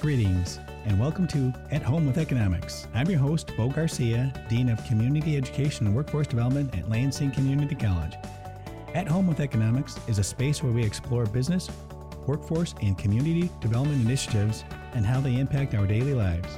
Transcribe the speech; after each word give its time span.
Greetings 0.00 0.58
and 0.86 0.98
welcome 0.98 1.26
to 1.26 1.52
At 1.70 1.82
Home 1.82 2.06
with 2.06 2.16
Economics. 2.16 2.88
I'm 2.94 3.10
your 3.10 3.18
host, 3.18 3.54
Bo 3.54 3.68
Garcia, 3.68 4.32
Dean 4.48 4.70
of 4.70 4.82
Community 4.86 5.36
Education 5.36 5.86
and 5.86 5.94
Workforce 5.94 6.26
Development 6.26 6.74
at 6.74 6.88
Lansing 6.88 7.32
Community 7.32 7.74
College. 7.74 8.14
At 8.94 9.06
Home 9.06 9.26
with 9.26 9.40
Economics 9.40 10.00
is 10.08 10.18
a 10.18 10.24
space 10.24 10.62
where 10.62 10.72
we 10.72 10.82
explore 10.82 11.26
business, 11.26 11.68
workforce, 12.26 12.74
and 12.80 12.96
community 12.96 13.50
development 13.60 14.02
initiatives 14.02 14.64
and 14.94 15.04
how 15.04 15.20
they 15.20 15.36
impact 15.36 15.74
our 15.74 15.86
daily 15.86 16.14
lives. 16.14 16.48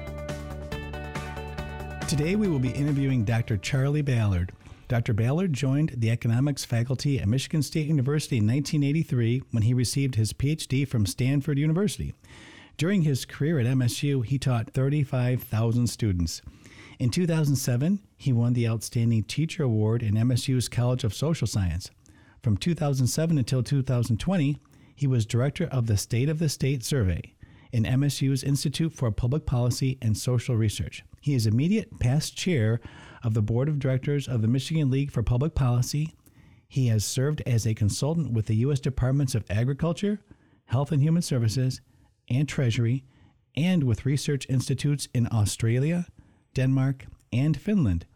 Today 2.09 2.37
we 2.37 2.47
will 2.47 2.61
be 2.61 2.71
interviewing 2.71 3.25
Dr. 3.25 3.57
Charlie 3.57 4.03
Ballard. 4.03 4.53
Dr. 4.87 5.15
Ballard 5.15 5.53
joined 5.53 5.95
the 5.97 6.13
economics 6.13 6.65
faculty 6.65 7.19
at 7.19 7.27
Michigan 7.27 7.63
State 7.63 7.89
University 7.89 8.37
in 8.37 8.47
1983 8.47 9.43
when 9.51 9.65
he 9.65 9.75
received 9.75 10.15
his 10.15 10.33
PhD 10.33 10.87
from 10.87 11.07
Stanford 11.07 11.59
University. 11.59 12.15
During 12.83 13.03
his 13.03 13.25
career 13.25 13.61
at 13.61 13.67
MSU, 13.67 14.27
he 14.27 14.41
taught 14.41 14.73
35,000 14.73 15.87
students. 15.87 16.43
In 16.99 17.11
2007, 17.11 18.01
he 18.17 18.33
won 18.33 18.55
the 18.55 18.67
Outstanding 18.67 19.23
Teacher 19.23 19.63
Award 19.63 20.03
in 20.03 20.15
MSU's 20.15 20.69
College 20.69 21.05
of 21.05 21.15
Social 21.15 21.47
Science. 21.47 21.93
From 22.43 22.57
2007 22.57 23.39
until 23.39 23.63
2020, 23.63 24.59
he 24.97 25.07
was 25.07 25.25
director 25.25 25.67
of 25.67 25.87
the 25.87 25.97
State 25.97 26.29
of 26.29 26.41
the 26.41 26.49
State 26.49 26.83
Survey 26.83 27.35
in 27.71 27.85
MSU's 27.85 28.43
Institute 28.43 28.93
for 28.93 29.13
Public 29.13 29.47
Policy 29.47 29.97
and 30.03 30.19
Social 30.19 30.57
Research. 30.57 31.05
He 31.21 31.35
is 31.35 31.47
immediate 31.47 32.01
past 32.01 32.37
chair 32.37 32.81
of 33.23 33.35
the 33.35 33.43
board 33.43 33.69
of 33.69 33.79
directors 33.79 34.27
of 34.27 34.43
the 34.43 34.49
Michigan 34.49 34.91
League 34.91 35.13
for 35.13 35.23
Public 35.23 35.55
Policy. 35.55 36.17
He 36.67 36.89
has 36.89 37.05
served 37.05 37.43
as 37.47 37.65
a 37.65 37.75
consultant 37.75 38.33
with 38.33 38.47
the 38.47 38.57
U.S. 38.57 38.81
Departments 38.81 39.37
of 39.37 39.49
Agriculture, 39.49 40.19
Health 40.65 40.91
and 40.91 41.01
Human 41.01 41.23
Services, 41.23 41.81
and 42.33 42.49
Treasury, 42.49 43.05
and 43.57 43.85
with 43.85 44.07
research 44.07 44.47
institutes 44.49 45.09
in 45.15 45.29
Australia, 45.33 46.07
Denmark, 46.55 47.07
and 47.33 47.57
Finland. 47.57 48.07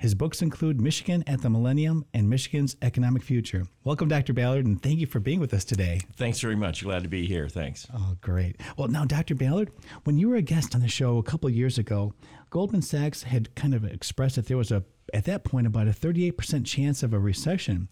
His 0.00 0.14
books 0.14 0.40
include 0.40 0.80
Michigan 0.80 1.22
at 1.26 1.42
the 1.42 1.50
Millennium 1.50 2.06
and 2.14 2.30
Michigan's 2.30 2.74
Economic 2.80 3.22
Future. 3.22 3.66
Welcome, 3.84 4.08
Dr. 4.08 4.32
Ballard, 4.32 4.64
and 4.64 4.82
thank 4.82 4.98
you 4.98 5.06
for 5.06 5.20
being 5.20 5.40
with 5.40 5.52
us 5.52 5.62
today. 5.62 6.00
Thanks 6.16 6.40
very 6.40 6.56
much. 6.56 6.82
Glad 6.84 7.02
to 7.02 7.08
be 7.10 7.26
here. 7.26 7.50
Thanks. 7.50 7.86
Oh, 7.92 8.16
great. 8.22 8.58
Well, 8.78 8.88
now, 8.88 9.04
Dr. 9.04 9.34
Ballard, 9.34 9.70
when 10.04 10.16
you 10.16 10.30
were 10.30 10.36
a 10.36 10.42
guest 10.42 10.74
on 10.74 10.80
the 10.80 10.88
show 10.88 11.18
a 11.18 11.22
couple 11.22 11.50
years 11.50 11.76
ago, 11.76 12.14
Goldman 12.48 12.80
Sachs 12.80 13.24
had 13.24 13.54
kind 13.54 13.74
of 13.74 13.84
expressed 13.84 14.36
that 14.36 14.46
there 14.46 14.56
was 14.56 14.72
a, 14.72 14.84
at 15.12 15.26
that 15.26 15.44
point, 15.44 15.66
about 15.66 15.86
a 15.86 15.90
38% 15.90 16.64
chance 16.64 17.02
of 17.02 17.12
a 17.12 17.18
recession. 17.18 17.90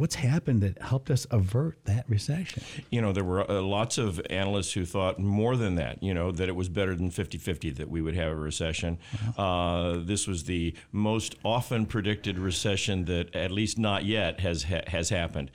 What's 0.00 0.14
happened 0.14 0.62
that 0.62 0.80
helped 0.80 1.10
us 1.10 1.26
avert 1.30 1.84
that 1.84 2.06
recession? 2.08 2.62
You 2.88 3.02
know, 3.02 3.12
there 3.12 3.22
were 3.22 3.48
uh, 3.50 3.60
lots 3.60 3.98
of 3.98 4.18
analysts 4.30 4.72
who 4.72 4.86
thought 4.86 5.18
more 5.18 5.58
than 5.58 5.74
that, 5.74 6.02
you 6.02 6.14
know, 6.14 6.32
that 6.32 6.48
it 6.48 6.56
was 6.56 6.70
better 6.70 6.94
than 6.94 7.10
50 7.10 7.36
50 7.36 7.68
that 7.72 7.90
we 7.90 8.00
would 8.00 8.14
have 8.14 8.32
a 8.32 8.34
recession. 8.34 8.98
Uh, 9.36 9.98
this 9.98 10.26
was 10.26 10.44
the 10.44 10.74
most 10.90 11.34
often 11.44 11.84
predicted 11.84 12.38
recession 12.38 13.04
that, 13.04 13.36
at 13.36 13.50
least 13.50 13.78
not 13.78 14.06
yet, 14.06 14.40
has, 14.40 14.62
ha- 14.62 14.84
has 14.86 15.10
happened. 15.10 15.50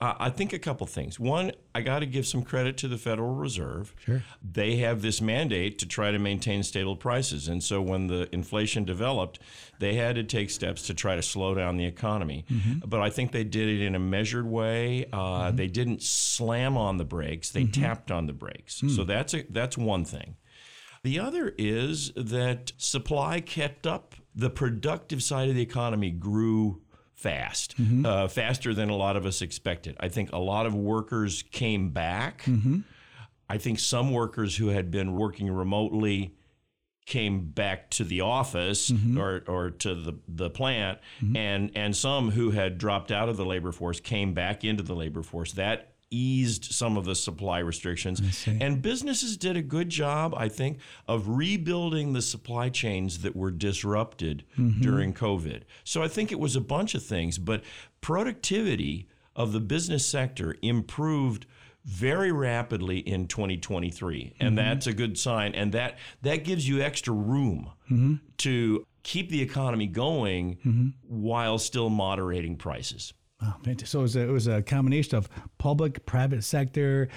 Uh, 0.00 0.14
I 0.20 0.30
think 0.30 0.52
a 0.52 0.60
couple 0.60 0.86
things. 0.86 1.18
One, 1.18 1.50
I 1.74 1.80
got 1.80 1.98
to 1.98 2.06
give 2.06 2.24
some 2.24 2.42
credit 2.42 2.76
to 2.76 2.88
the 2.88 2.98
Federal 2.98 3.34
Reserve. 3.34 3.96
Sure. 4.06 4.22
They 4.40 4.76
have 4.76 5.02
this 5.02 5.20
mandate 5.20 5.76
to 5.80 5.86
try 5.86 6.12
to 6.12 6.20
maintain 6.20 6.62
stable 6.62 6.94
prices. 6.94 7.48
And 7.48 7.64
so 7.64 7.82
when 7.82 8.06
the 8.06 8.32
inflation 8.32 8.84
developed, 8.84 9.40
they 9.78 9.94
had 9.94 10.16
to 10.16 10.24
take 10.24 10.50
steps 10.50 10.86
to 10.88 10.94
try 10.94 11.16
to 11.16 11.22
slow 11.22 11.54
down 11.54 11.76
the 11.76 11.86
economy. 11.86 12.44
Mm-hmm. 12.50 12.88
But 12.88 13.00
I 13.00 13.10
think 13.10 13.32
they 13.32 13.44
did 13.44 13.68
it 13.68 13.84
in 13.84 13.94
a 13.94 13.98
measured 13.98 14.46
way. 14.46 15.06
Uh, 15.12 15.18
mm-hmm. 15.18 15.56
They 15.56 15.66
didn't 15.66 16.02
slam 16.02 16.76
on 16.76 16.96
the 16.96 17.04
brakes; 17.04 17.50
they 17.50 17.64
mm-hmm. 17.64 17.82
tapped 17.82 18.10
on 18.10 18.26
the 18.26 18.32
brakes. 18.32 18.80
Mm. 18.80 18.94
So 18.94 19.04
that's 19.04 19.34
a, 19.34 19.44
that's 19.50 19.78
one 19.78 20.04
thing. 20.04 20.36
The 21.02 21.20
other 21.20 21.54
is 21.56 22.12
that 22.16 22.72
supply 22.76 23.40
kept 23.40 23.86
up. 23.86 24.14
The 24.34 24.50
productive 24.50 25.22
side 25.22 25.48
of 25.48 25.54
the 25.54 25.62
economy 25.62 26.10
grew 26.10 26.82
fast, 27.14 27.74
uh, 28.04 28.28
faster 28.28 28.72
than 28.74 28.90
a 28.90 28.94
lot 28.94 29.16
of 29.16 29.26
us 29.26 29.42
expected. 29.42 29.96
I 29.98 30.08
think 30.08 30.30
a 30.32 30.38
lot 30.38 30.66
of 30.66 30.74
workers 30.74 31.42
came 31.50 31.90
back. 31.90 32.44
I 33.48 33.58
think 33.58 33.80
some 33.80 34.12
workers 34.12 34.56
who 34.56 34.68
had 34.68 34.90
been 34.90 35.14
working 35.14 35.50
remotely 35.50 36.36
came 37.08 37.40
back 37.40 37.88
to 37.88 38.04
the 38.04 38.20
office 38.20 38.90
mm-hmm. 38.90 39.18
or, 39.18 39.42
or 39.48 39.70
to 39.70 39.94
the, 39.94 40.14
the 40.28 40.50
plant 40.50 40.98
mm-hmm. 41.22 41.34
and 41.36 41.72
and 41.74 41.96
some 41.96 42.30
who 42.30 42.50
had 42.50 42.76
dropped 42.76 43.10
out 43.10 43.30
of 43.30 43.38
the 43.38 43.46
labor 43.46 43.72
force 43.72 43.98
came 43.98 44.34
back 44.34 44.62
into 44.62 44.82
the 44.82 44.94
labor 44.94 45.22
force. 45.22 45.52
That 45.54 45.94
eased 46.10 46.66
some 46.66 46.96
of 46.98 47.06
the 47.06 47.14
supply 47.14 47.58
restrictions. 47.58 48.46
And 48.46 48.80
businesses 48.80 49.36
did 49.36 49.56
a 49.56 49.62
good 49.62 49.90
job 49.90 50.34
i 50.34 50.48
think 50.48 50.78
of 51.06 51.28
rebuilding 51.28 52.12
the 52.12 52.22
supply 52.22 52.68
chains 52.68 53.18
that 53.20 53.34
were 53.34 53.50
disrupted 53.50 54.44
mm-hmm. 54.58 54.80
during 54.80 55.14
covid. 55.14 55.62
So 55.84 56.02
i 56.02 56.08
think 56.08 56.30
it 56.30 56.38
was 56.38 56.56
a 56.56 56.60
bunch 56.60 56.94
of 56.94 57.02
things 57.02 57.38
but 57.38 57.62
productivity 58.02 59.08
of 59.34 59.52
the 59.52 59.60
business 59.60 60.04
sector 60.06 60.56
improved 60.60 61.46
very 61.88 62.30
rapidly 62.32 62.98
in 62.98 63.26
2023 63.26 64.34
and 64.38 64.48
mm-hmm. 64.48 64.56
that's 64.56 64.86
a 64.86 64.92
good 64.92 65.18
sign 65.18 65.54
and 65.54 65.72
that 65.72 65.96
that 66.20 66.44
gives 66.44 66.68
you 66.68 66.82
extra 66.82 67.14
room 67.14 67.70
mm-hmm. 67.90 68.14
to 68.36 68.84
keep 69.02 69.30
the 69.30 69.40
economy 69.40 69.86
going 69.86 70.56
mm-hmm. 70.56 70.88
while 71.08 71.58
still 71.58 71.88
moderating 71.88 72.56
prices 72.56 73.14
Oh. 73.40 73.54
So 73.84 74.00
it 74.00 74.02
was, 74.02 74.16
a, 74.16 74.20
it 74.22 74.32
was 74.32 74.46
a 74.48 74.62
combination 74.62 75.16
of 75.16 75.28
public, 75.58 76.04
private 76.04 76.42
sector, 76.42 77.08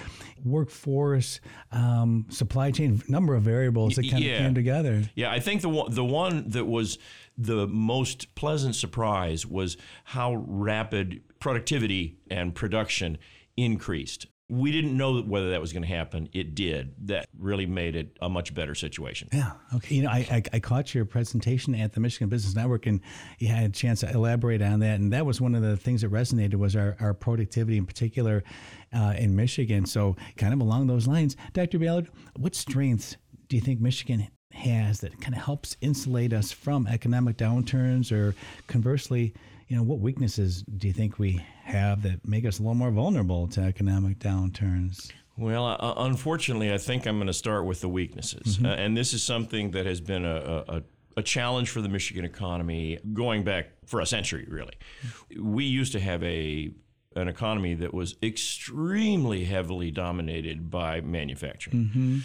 workforce, 0.44 1.40
um, 1.72 2.26
supply 2.28 2.70
chain, 2.70 3.02
number 3.08 3.34
of 3.34 3.42
variables 3.42 3.96
that 3.96 4.08
kind 4.08 4.22
yeah. 4.22 4.34
of 4.34 4.38
came 4.38 4.54
together. 4.54 5.02
Yeah, 5.16 5.32
I 5.32 5.40
think 5.40 5.62
the 5.62 5.68
one, 5.68 5.92
the 5.92 6.04
one 6.04 6.48
that 6.50 6.66
was 6.66 6.98
the 7.36 7.66
most 7.66 8.36
pleasant 8.36 8.76
surprise 8.76 9.44
was 9.44 9.76
how 10.04 10.34
rapid 10.46 11.22
productivity 11.40 12.18
and 12.30 12.54
production 12.54 13.18
increased. 13.56 14.26
We 14.52 14.70
didn't 14.70 14.94
know 14.94 15.22
whether 15.22 15.50
that 15.50 15.62
was 15.62 15.72
going 15.72 15.82
to 15.82 15.88
happen. 15.88 16.28
It 16.34 16.54
did. 16.54 16.92
That 17.06 17.26
really 17.38 17.64
made 17.64 17.96
it 17.96 18.18
a 18.20 18.28
much 18.28 18.54
better 18.54 18.74
situation. 18.74 19.28
Yeah. 19.32 19.52
Okay. 19.74 19.94
You 19.94 20.02
know, 20.02 20.10
I, 20.10 20.26
I, 20.30 20.42
I 20.52 20.60
caught 20.60 20.94
your 20.94 21.06
presentation 21.06 21.74
at 21.74 21.94
the 21.94 22.00
Michigan 22.00 22.28
Business 22.28 22.54
Network, 22.54 22.84
and 22.84 23.00
you 23.38 23.48
had 23.48 23.64
a 23.64 23.72
chance 23.72 24.00
to 24.00 24.10
elaborate 24.10 24.60
on 24.60 24.80
that. 24.80 25.00
And 25.00 25.10
that 25.14 25.24
was 25.24 25.40
one 25.40 25.54
of 25.54 25.62
the 25.62 25.78
things 25.78 26.02
that 26.02 26.10
resonated 26.10 26.56
was 26.56 26.76
our, 26.76 26.98
our 27.00 27.14
productivity 27.14 27.78
in 27.78 27.86
particular 27.86 28.44
uh, 28.92 29.14
in 29.16 29.34
Michigan. 29.34 29.86
So, 29.86 30.16
kind 30.36 30.52
of 30.52 30.60
along 30.60 30.86
those 30.86 31.06
lines, 31.06 31.34
Dr. 31.54 31.78
Ballard, 31.78 32.10
what 32.36 32.54
strengths 32.54 33.16
do 33.48 33.56
you 33.56 33.62
think 33.62 33.80
Michigan 33.80 34.28
has 34.50 35.00
that 35.00 35.18
kind 35.20 35.34
of 35.34 35.42
helps 35.42 35.78
insulate 35.80 36.34
us 36.34 36.52
from 36.52 36.86
economic 36.86 37.38
downturns, 37.38 38.12
or 38.12 38.34
conversely, 38.66 39.32
you 39.72 39.78
know, 39.78 39.84
what 39.84 40.00
weaknesses 40.00 40.64
do 40.64 40.86
you 40.86 40.92
think 40.92 41.18
we 41.18 41.42
have 41.64 42.02
that 42.02 42.28
make 42.28 42.44
us 42.44 42.58
a 42.58 42.62
little 42.62 42.74
more 42.74 42.90
vulnerable 42.90 43.48
to 43.48 43.62
economic 43.62 44.18
downturns? 44.18 45.10
Well, 45.38 45.64
uh, 45.64 45.94
unfortunately, 45.96 46.70
I 46.74 46.76
think 46.76 47.06
I'm 47.06 47.16
going 47.16 47.26
to 47.26 47.32
start 47.32 47.64
with 47.64 47.80
the 47.80 47.88
weaknesses. 47.88 48.58
Uh, 48.62 48.68
and 48.68 48.94
this 48.94 49.14
is 49.14 49.22
something 49.22 49.70
that 49.70 49.86
has 49.86 49.98
been 49.98 50.26
a, 50.26 50.62
a, 50.68 50.82
a 51.16 51.22
challenge 51.22 51.70
for 51.70 51.80
the 51.80 51.88
Michigan 51.88 52.26
economy 52.26 52.98
going 53.14 53.44
back 53.44 53.70
for 53.86 54.00
a 54.00 54.06
century, 54.06 54.46
really. 54.46 54.74
We 55.40 55.64
used 55.64 55.92
to 55.92 56.00
have 56.00 56.22
a 56.22 56.70
an 57.16 57.28
economy 57.28 57.72
that 57.74 57.94
was 57.94 58.16
extremely 58.22 59.44
heavily 59.44 59.90
dominated 59.90 60.70
by 60.70 61.00
manufacturing. 61.00 62.22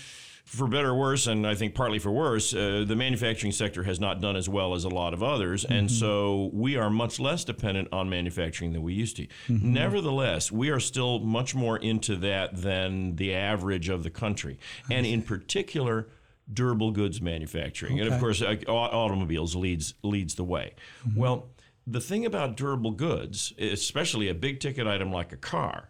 For 0.48 0.66
better 0.66 0.92
or 0.92 0.96
worse, 0.96 1.28
and 1.28 1.46
I 1.46 1.56
think 1.56 1.76
partly 1.76 2.00
for 2.00 2.10
worse, 2.10 2.54
uh, 2.54 2.86
the 2.88 2.96
manufacturing 2.96 3.52
sector 3.52 3.84
has 3.84 4.00
not 4.00 4.22
done 4.22 4.38
as 4.38 4.48
well 4.48 4.74
as 4.76 4.86
a 4.86 4.90
lot 4.90 5.14
of 5.14 5.22
others. 5.22 5.66
And 5.66 5.92
so 5.92 6.50
we 6.54 6.78
are 6.78 6.90
much 6.90 7.20
less 7.20 7.44
dependent 7.44 7.90
on 7.92 8.10
manufacturing 8.10 8.72
than 8.72 8.82
we 8.82 8.94
used 8.94 9.18
to. 9.18 9.28
Nevertheless, 9.50 10.50
we 10.50 10.70
are 10.70 10.80
still 10.80 11.20
much 11.20 11.54
more 11.54 11.78
into 11.78 12.16
that 12.18 12.56
than 12.62 13.18
the 13.18 13.36
average 13.36 13.90
of 13.90 14.04
the 14.04 14.10
country. 14.10 14.58
And 14.90 15.06
in 15.06 15.22
particular, 15.22 16.08
durable 16.52 16.92
goods 16.92 17.22
manufacturing. 17.22 18.00
And 18.00 18.12
of 18.14 18.18
course, 18.22 18.42
uh, 18.42 18.56
automobiles 18.70 19.54
leads, 19.54 19.96
leads 20.02 20.36
the 20.36 20.46
way. 20.46 20.76
Well, 21.14 21.50
the 21.86 22.00
thing 22.02 22.26
about 22.26 22.56
durable 22.56 22.92
goods, 22.92 23.52
especially 23.60 24.30
a 24.30 24.34
big 24.34 24.62
ticket 24.62 24.88
item 24.88 25.12
like 25.12 25.34
a 25.34 25.38
car, 25.38 25.90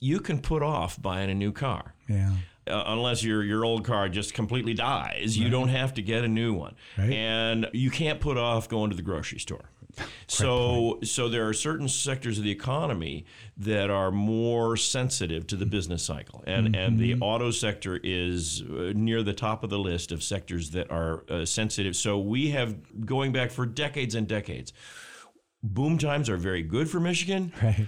you 0.00 0.18
can 0.18 0.40
put 0.40 0.64
off 0.64 1.00
buying 1.00 1.30
a 1.30 1.34
new 1.34 1.52
car 1.52 1.94
Yeah. 2.08 2.32
Uh, 2.66 2.84
unless 2.86 3.22
your 3.24 3.42
your 3.42 3.64
old 3.64 3.84
car 3.84 4.08
just 4.08 4.34
completely 4.34 4.74
dies, 4.74 5.36
you 5.38 5.48
don't 5.50 5.68
have 5.68 5.94
to 5.94 6.02
get 6.02 6.24
a 6.24 6.28
new 6.28 6.52
one, 6.54 6.74
Right. 6.98 7.12
and 7.12 7.68
you 7.72 7.90
can't 7.90 8.20
put 8.20 8.36
off 8.36 8.68
going 8.68 8.90
to 8.90 8.96
the 8.96 9.02
grocery 9.02 9.38
store. 9.40 9.68
so 10.26 10.98
so 11.04 11.28
there 11.28 11.46
are 11.46 11.52
certain 11.52 11.86
sectors 11.88 12.38
of 12.38 12.44
the 12.44 12.50
economy 12.50 13.26
that 13.58 13.90
are 13.90 14.10
more 14.10 14.74
sensitive 14.76 15.46
to 15.48 15.56
the 15.56 15.66
business 15.66 16.02
cycle, 16.02 16.42
and 16.46 16.74
and 16.74 16.98
the 16.98 17.14
auto 17.20 17.50
sector 17.50 18.00
is 18.02 18.62
uh, 18.62 18.92
near 18.94 19.22
the 19.22 19.34
top 19.34 19.62
of 19.62 19.68
the 19.70 19.78
list 19.78 20.10
of 20.12 20.22
sectors 20.22 20.70
that 20.70 20.90
are 20.90 21.24
uh, 21.28 21.44
sensitive. 21.44 21.94
So 21.94 22.18
we 22.18 22.50
have 22.50 23.04
going 23.04 23.32
back 23.32 23.50
for 23.50 23.66
decades 23.66 24.14
and 24.14 24.26
decades. 24.26 24.72
Boom 25.62 25.98
times 25.98 26.28
are 26.30 26.36
very 26.38 26.62
good 26.62 26.88
for 26.90 26.98
Michigan 26.98 27.52
Right. 27.62 27.86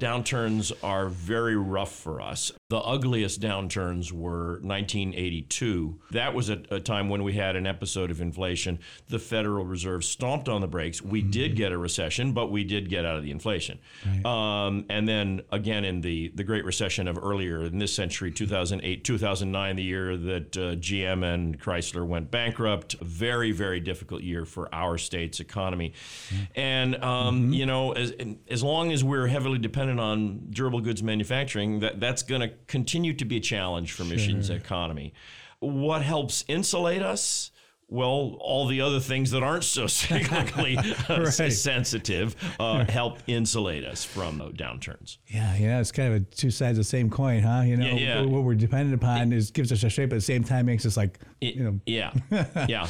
downturns 0.00 0.72
are 0.82 1.08
very 1.08 1.56
rough 1.56 1.92
for 1.92 2.20
us. 2.20 2.52
The 2.74 2.80
ugliest 2.80 3.40
downturns 3.40 4.10
were 4.10 4.58
1982. 4.62 5.96
That 6.10 6.34
was 6.34 6.50
a, 6.50 6.60
a, 6.72 6.80
time 6.80 7.08
when 7.08 7.22
we 7.22 7.34
had 7.34 7.54
an 7.54 7.68
episode 7.68 8.10
of 8.10 8.20
inflation. 8.20 8.80
The 9.08 9.20
Federal 9.20 9.64
Reserve 9.64 10.04
stomped 10.04 10.48
on 10.48 10.60
the 10.60 10.66
brakes. 10.66 11.00
We 11.00 11.20
mm-hmm. 11.20 11.30
did 11.30 11.54
get 11.54 11.70
a 11.70 11.78
recession, 11.78 12.32
but 12.32 12.50
we 12.50 12.64
did 12.64 12.88
get 12.88 13.04
out 13.04 13.14
of 13.14 13.22
the 13.22 13.30
inflation. 13.30 13.78
Right. 14.04 14.26
Um, 14.26 14.86
and 14.90 15.06
then 15.06 15.42
again 15.52 15.84
in 15.84 16.00
the, 16.00 16.32
the 16.34 16.42
Great 16.42 16.64
Recession 16.64 17.06
of 17.06 17.16
earlier 17.16 17.62
in 17.62 17.78
this 17.78 17.94
century, 17.94 18.32
2008, 18.32 19.04
2009, 19.04 19.76
the 19.76 19.82
year 19.84 20.16
that 20.16 20.56
uh, 20.56 20.60
GM 20.74 21.22
and 21.32 21.60
Chrysler 21.60 22.04
went 22.04 22.32
bankrupt. 22.32 22.94
A 22.94 23.04
very, 23.04 23.52
very 23.52 23.78
difficult 23.78 24.22
year 24.22 24.44
for 24.44 24.68
our 24.74 24.98
state's 24.98 25.38
economy. 25.38 25.92
Mm-hmm. 26.26 26.42
And, 26.56 27.04
um, 27.04 27.42
mm-hmm. 27.42 27.52
you 27.52 27.66
know, 27.66 27.92
as, 27.92 28.12
as 28.50 28.64
long 28.64 28.90
as 28.90 29.04
we're 29.04 29.28
heavily 29.28 29.60
dependent 29.60 30.00
on 30.00 30.48
durable 30.50 30.80
goods 30.80 31.04
manufacturing, 31.04 31.78
that, 31.78 32.00
that's 32.00 32.24
going 32.24 32.40
to 32.40 32.63
continue 32.66 33.14
to 33.14 33.24
be 33.24 33.36
a 33.36 33.40
challenge 33.40 33.92
for 33.92 34.04
Michigan's 34.04 34.48
sure. 34.48 34.56
economy. 34.56 35.12
What 35.60 36.02
helps 36.02 36.44
insulate 36.48 37.02
us? 37.02 37.50
Well, 37.88 38.36
all 38.40 38.66
the 38.66 38.80
other 38.80 38.98
things 38.98 39.30
that 39.32 39.42
aren't 39.42 39.64
so 39.64 39.84
cyclically 39.84 40.76
uh, 41.10 41.22
right. 41.22 41.52
sensitive 41.52 42.34
uh, 42.58 42.84
help 42.86 43.18
insulate 43.26 43.84
us 43.84 44.04
from 44.04 44.40
downturns. 44.54 45.18
Yeah, 45.26 45.54
yeah, 45.56 45.80
it's 45.80 45.92
kind 45.92 46.14
of 46.14 46.22
a 46.22 46.24
two 46.24 46.50
sides 46.50 46.78
of 46.78 46.84
the 46.84 46.88
same 46.88 47.10
coin, 47.10 47.42
huh? 47.42 47.62
You 47.62 47.76
know, 47.76 47.86
yeah, 47.86 48.20
yeah. 48.20 48.22
what 48.22 48.42
we're 48.42 48.54
dependent 48.54 48.94
upon 48.94 49.32
it, 49.32 49.36
is 49.36 49.50
gives 49.50 49.70
us 49.70 49.82
a 49.84 49.90
shape, 49.90 50.10
but 50.10 50.16
at 50.16 50.18
the 50.18 50.22
same 50.22 50.44
time 50.44 50.66
makes 50.66 50.86
us 50.86 50.96
like, 50.96 51.20
it, 51.40 51.54
you 51.54 51.64
know, 51.64 51.80
yeah, 51.86 52.12
yeah, 52.68 52.86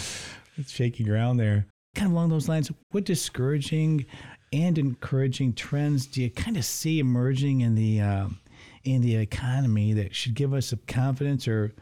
it's 0.57 0.71
shaky 0.71 1.05
ground 1.05 1.41
there. 1.41 1.67
Kind 1.95 2.07
of 2.07 2.13
along 2.13 2.31
those 2.31 2.49
lines, 2.49 2.71
what 2.91 3.05
discouraging 3.05 4.07
and 4.53 4.79
encouraging 4.79 5.53
trends 5.53 6.07
do 6.07 6.23
you 6.23 6.31
kind 6.31 6.57
of 6.57 6.65
see 6.65 7.01
emerging 7.01 7.63
in 7.63 7.75
the 7.75 8.01
uh, 8.01 8.29
in 8.85 9.03
the 9.03 9.17
economy 9.17 9.93
that 9.95 10.15
should 10.15 10.35
give 10.35 10.53
us 10.53 10.67
some 10.67 10.81
confidence 10.87 11.49
or 11.49 11.75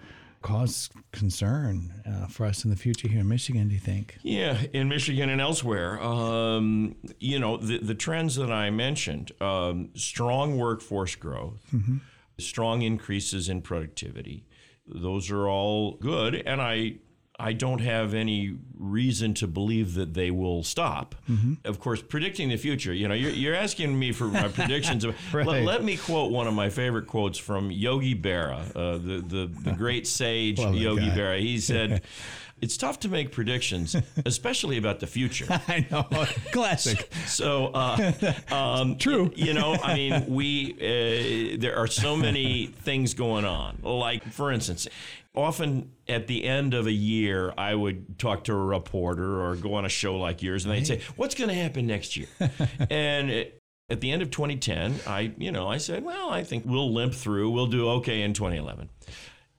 cause 0.42 0.90
concern 1.12 2.02
uh, 2.06 2.26
for 2.26 2.44
us 2.46 2.64
in 2.64 2.70
the 2.70 2.76
future 2.76 3.08
here 3.08 3.20
in 3.20 3.28
Michigan, 3.28 3.68
do 3.68 3.74
you 3.74 3.80
think? 3.80 4.18
Yeah, 4.22 4.60
in 4.72 4.88
Michigan 4.88 5.30
and 5.30 5.40
elsewhere. 5.40 6.00
Um, 6.02 6.96
you 7.18 7.38
know, 7.38 7.56
the, 7.56 7.78
the 7.78 7.94
trends 7.94 8.36
that 8.36 8.50
I 8.50 8.70
mentioned 8.70 9.32
um, 9.40 9.90
strong 9.94 10.58
workforce 10.58 11.14
growth, 11.14 11.64
mm-hmm. 11.72 11.98
strong 12.38 12.82
increases 12.82 13.48
in 13.48 13.62
productivity. 13.62 14.44
Those 14.86 15.30
are 15.30 15.48
all 15.48 15.92
good. 15.92 16.34
And 16.34 16.60
I 16.60 16.96
I 17.38 17.54
don't 17.54 17.80
have 17.80 18.14
any 18.14 18.56
reason 18.78 19.34
to 19.34 19.46
believe 19.46 19.94
that 19.94 20.14
they 20.14 20.30
will 20.30 20.62
stop. 20.62 21.14
Mm-hmm. 21.30 21.54
Of 21.64 21.80
course, 21.80 22.02
predicting 22.02 22.50
the 22.50 22.56
future, 22.56 22.92
you 22.92 23.08
know, 23.08 23.14
you're, 23.14 23.30
you're 23.30 23.54
asking 23.54 23.98
me 23.98 24.12
for 24.12 24.26
my 24.26 24.48
predictions. 24.48 25.06
right. 25.32 25.46
let, 25.46 25.64
let, 25.64 25.84
me 25.84 25.96
quote 25.96 26.30
one 26.30 26.46
of 26.46 26.54
my 26.54 26.68
favorite 26.68 27.06
quotes 27.06 27.38
from 27.38 27.70
Yogi 27.70 28.14
Berra, 28.14 28.60
uh, 28.76 28.98
the, 28.98 29.24
the, 29.26 29.50
the 29.62 29.72
great 29.76 30.06
sage 30.06 30.58
Yogi 30.58 31.08
Berra. 31.10 31.40
He 31.40 31.58
said, 31.58 32.02
it's 32.62 32.76
tough 32.76 33.00
to 33.00 33.08
make 33.08 33.32
predictions, 33.32 33.96
especially 34.24 34.78
about 34.78 35.00
the 35.00 35.06
future. 35.08 35.46
I 35.68 35.84
know, 35.90 36.04
classic. 36.52 37.12
So, 37.26 37.66
uh, 37.74 38.12
um, 38.52 38.98
true. 38.98 39.32
You 39.34 39.52
know, 39.52 39.74
I 39.82 39.94
mean, 39.94 40.26
we 40.28 40.74
uh, 40.74 41.60
there 41.60 41.76
are 41.76 41.88
so 41.88 42.16
many 42.16 42.66
things 42.66 43.14
going 43.14 43.44
on. 43.44 43.78
Like, 43.82 44.24
for 44.32 44.52
instance, 44.52 44.86
often 45.34 45.92
at 46.08 46.26
the 46.26 46.44
end 46.44 46.74
of 46.74 46.86
a 46.86 46.92
year, 46.92 47.52
I 47.56 47.74
would 47.74 48.18
talk 48.18 48.44
to 48.44 48.52
a 48.52 48.64
reporter 48.64 49.40
or 49.42 49.56
go 49.56 49.74
on 49.74 49.84
a 49.84 49.88
show 49.88 50.16
like 50.16 50.42
yours, 50.42 50.64
and 50.64 50.74
they'd 50.74 50.86
say, 50.86 51.00
"What's 51.16 51.34
going 51.34 51.48
to 51.48 51.54
happen 51.54 51.86
next 51.86 52.16
year?" 52.16 52.28
and 52.90 53.30
it, 53.30 53.58
at 53.88 54.00
the 54.00 54.10
end 54.10 54.22
of 54.22 54.30
2010, 54.30 55.00
I, 55.06 55.32
you 55.38 55.52
know, 55.52 55.68
I 55.68 55.78
said, 55.78 56.04
"Well, 56.04 56.30
I 56.30 56.44
think 56.44 56.64
we'll 56.66 56.92
limp 56.92 57.14
through. 57.14 57.50
We'll 57.50 57.66
do 57.66 57.88
okay 57.90 58.22
in 58.22 58.34
2011." 58.34 58.90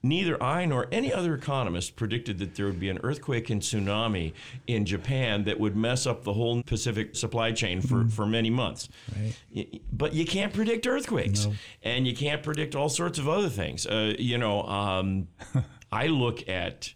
Neither 0.04 0.40
I 0.42 0.66
nor 0.66 0.86
any 0.92 1.10
other 1.10 1.34
economist 1.34 1.96
predicted 1.96 2.38
that 2.40 2.56
there 2.56 2.66
would 2.66 2.78
be 2.78 2.90
an 2.90 2.98
earthquake 3.02 3.48
and 3.48 3.62
tsunami 3.62 4.34
in 4.66 4.84
Japan 4.84 5.44
that 5.44 5.58
would 5.58 5.74
mess 5.74 6.06
up 6.06 6.24
the 6.24 6.34
whole 6.34 6.62
Pacific 6.62 7.16
supply 7.16 7.52
chain 7.52 7.80
for, 7.80 8.04
mm. 8.04 8.12
for 8.12 8.26
many 8.26 8.50
months. 8.50 8.90
Right. 9.16 9.80
But 9.90 10.12
you 10.12 10.26
can't 10.26 10.52
predict 10.52 10.86
earthquakes, 10.86 11.46
no. 11.46 11.54
and 11.82 12.06
you 12.06 12.14
can't 12.14 12.42
predict 12.42 12.74
all 12.74 12.90
sorts 12.90 13.18
of 13.18 13.30
other 13.30 13.48
things. 13.48 13.86
Uh, 13.86 14.12
you 14.18 14.36
know, 14.36 14.64
um, 14.64 15.28
I 15.90 16.08
look 16.08 16.46
at 16.50 16.92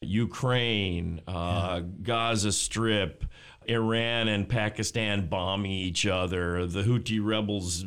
Ukraine, 0.00 1.22
uh, 1.26 1.32
yeah. 1.32 1.80
Gaza 2.02 2.52
Strip, 2.52 3.24
Iran 3.66 4.28
and 4.28 4.48
Pakistan 4.48 5.26
bombing 5.26 5.72
each 5.72 6.06
other, 6.06 6.66
the 6.66 6.82
Houthi 6.82 7.24
rebels 7.24 7.84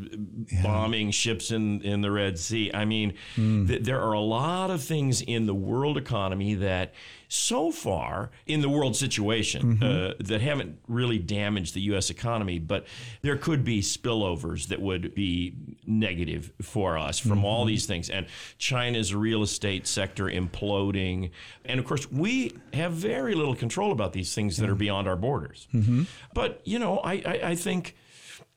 yeah. 0.51 0.63
bombing 0.63 1.11
ships 1.11 1.51
in, 1.51 1.81
in 1.81 2.01
the 2.01 2.11
Red 2.11 2.39
Sea. 2.39 2.71
I 2.73 2.85
mean, 2.85 3.13
mm. 3.35 3.67
th- 3.67 3.83
there 3.83 4.01
are 4.01 4.13
a 4.13 4.19
lot 4.19 4.69
of 4.71 4.83
things 4.83 5.21
in 5.21 5.45
the 5.45 5.55
world 5.55 5.97
economy 5.97 6.55
that 6.55 6.93
so 7.27 7.71
far 7.71 8.31
in 8.45 8.61
the 8.61 8.69
world 8.69 8.95
situation 8.95 9.77
mm-hmm. 9.77 9.83
uh, 9.83 10.13
that 10.19 10.41
haven't 10.41 10.79
really 10.87 11.17
damaged 11.17 11.73
the 11.73 11.81
U.S. 11.81 12.09
economy, 12.09 12.59
but 12.59 12.85
there 13.21 13.35
could 13.37 13.63
be 13.63 13.81
spillovers 13.81 14.67
that 14.67 14.81
would 14.81 15.13
be 15.13 15.55
negative 15.85 16.51
for 16.61 16.97
us 16.97 17.19
from 17.19 17.37
mm-hmm. 17.37 17.45
all 17.45 17.65
these 17.65 17.85
things. 17.85 18.09
And 18.09 18.27
China's 18.57 19.13
real 19.13 19.43
estate 19.43 19.87
sector 19.87 20.25
imploding. 20.25 21.31
And 21.65 21.79
of 21.79 21.85
course, 21.85 22.09
we 22.11 22.55
have 22.73 22.93
very 22.93 23.35
little 23.35 23.55
control 23.55 23.91
about 23.91 24.13
these 24.13 24.33
things 24.33 24.57
that 24.57 24.69
are 24.69 24.75
beyond 24.75 25.07
our 25.07 25.17
borders. 25.17 25.67
Mm-hmm. 25.73 26.03
But, 26.33 26.61
you 26.63 26.79
know, 26.79 26.99
I, 26.99 27.13
I, 27.13 27.39
I 27.43 27.55
think 27.55 27.95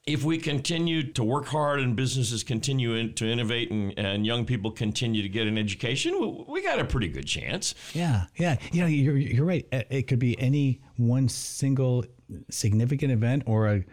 if 0.06 0.24
we 0.24 0.38
continue 0.38 1.12
to 1.12 1.22
work 1.22 1.46
hard 1.46 1.80
and 1.80 1.94
businesses 1.94 2.42
continue 2.42 2.94
in, 2.94 3.12
to 3.14 3.26
innovate 3.26 3.70
and, 3.70 3.96
and, 3.98 4.24
young 4.24 4.46
people 4.46 4.70
continue 4.70 5.22
to 5.22 5.28
get 5.28 5.46
an 5.46 5.58
education, 5.58 6.18
we, 6.18 6.44
we, 6.48 6.62
got 6.62 6.78
a 6.78 6.84
pretty 6.84 7.08
good 7.08 7.26
chance. 7.26 7.74
Yeah, 7.92 8.24
yeah. 8.36 8.56
You 8.72 8.80
know, 8.80 8.86
you're, 8.86 9.16
you're 9.16 9.44
right. 9.44 9.66
It 9.70 10.06
could 10.06 10.18
be 10.18 10.38
any 10.40 10.80
one 10.96 11.28
single 11.28 12.04
significant 12.48 13.12
event 13.12 13.42
or 13.46 13.68
a 13.68 13.84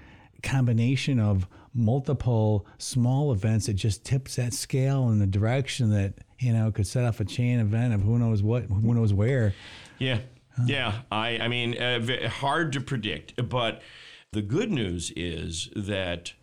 combination 0.44 1.19
of 1.19 1.48
multiple 1.74 2.65
small 2.77 3.33
events 3.33 3.65
that 3.65 3.74
just 3.74 4.06
tips 4.06 4.38
that 4.38 4.53
scale 4.53 5.10
in 5.10 5.19
the 5.19 5.27
direction 5.27 5.89
that, 5.92 6.13
you 6.39 6.53
know, 6.53 6.71
could 6.71 6.88
set 6.88 7.03
off 7.03 7.19
a 7.19 7.25
chain 7.25 7.60
event 7.60 7.94
of 7.94 8.01
who 8.01 8.18
knows 8.18 8.42
what, 8.42 8.63
who 8.63 8.94
knows 8.94 9.13
where. 9.13 9.53
Yeah. 10.00 10.19
Huh. 10.56 10.63
Yeah. 10.68 10.94
I, 11.12 11.38
I 11.39 11.48
mean, 11.50 11.77
uh, 11.77 12.30
hard 12.30 12.71
to 12.74 12.81
predict, 12.81 13.50
but– 13.50 13.81
the 14.33 14.41
good 14.41 14.71
news 14.71 15.12
is 15.15 15.69
that 15.75 16.33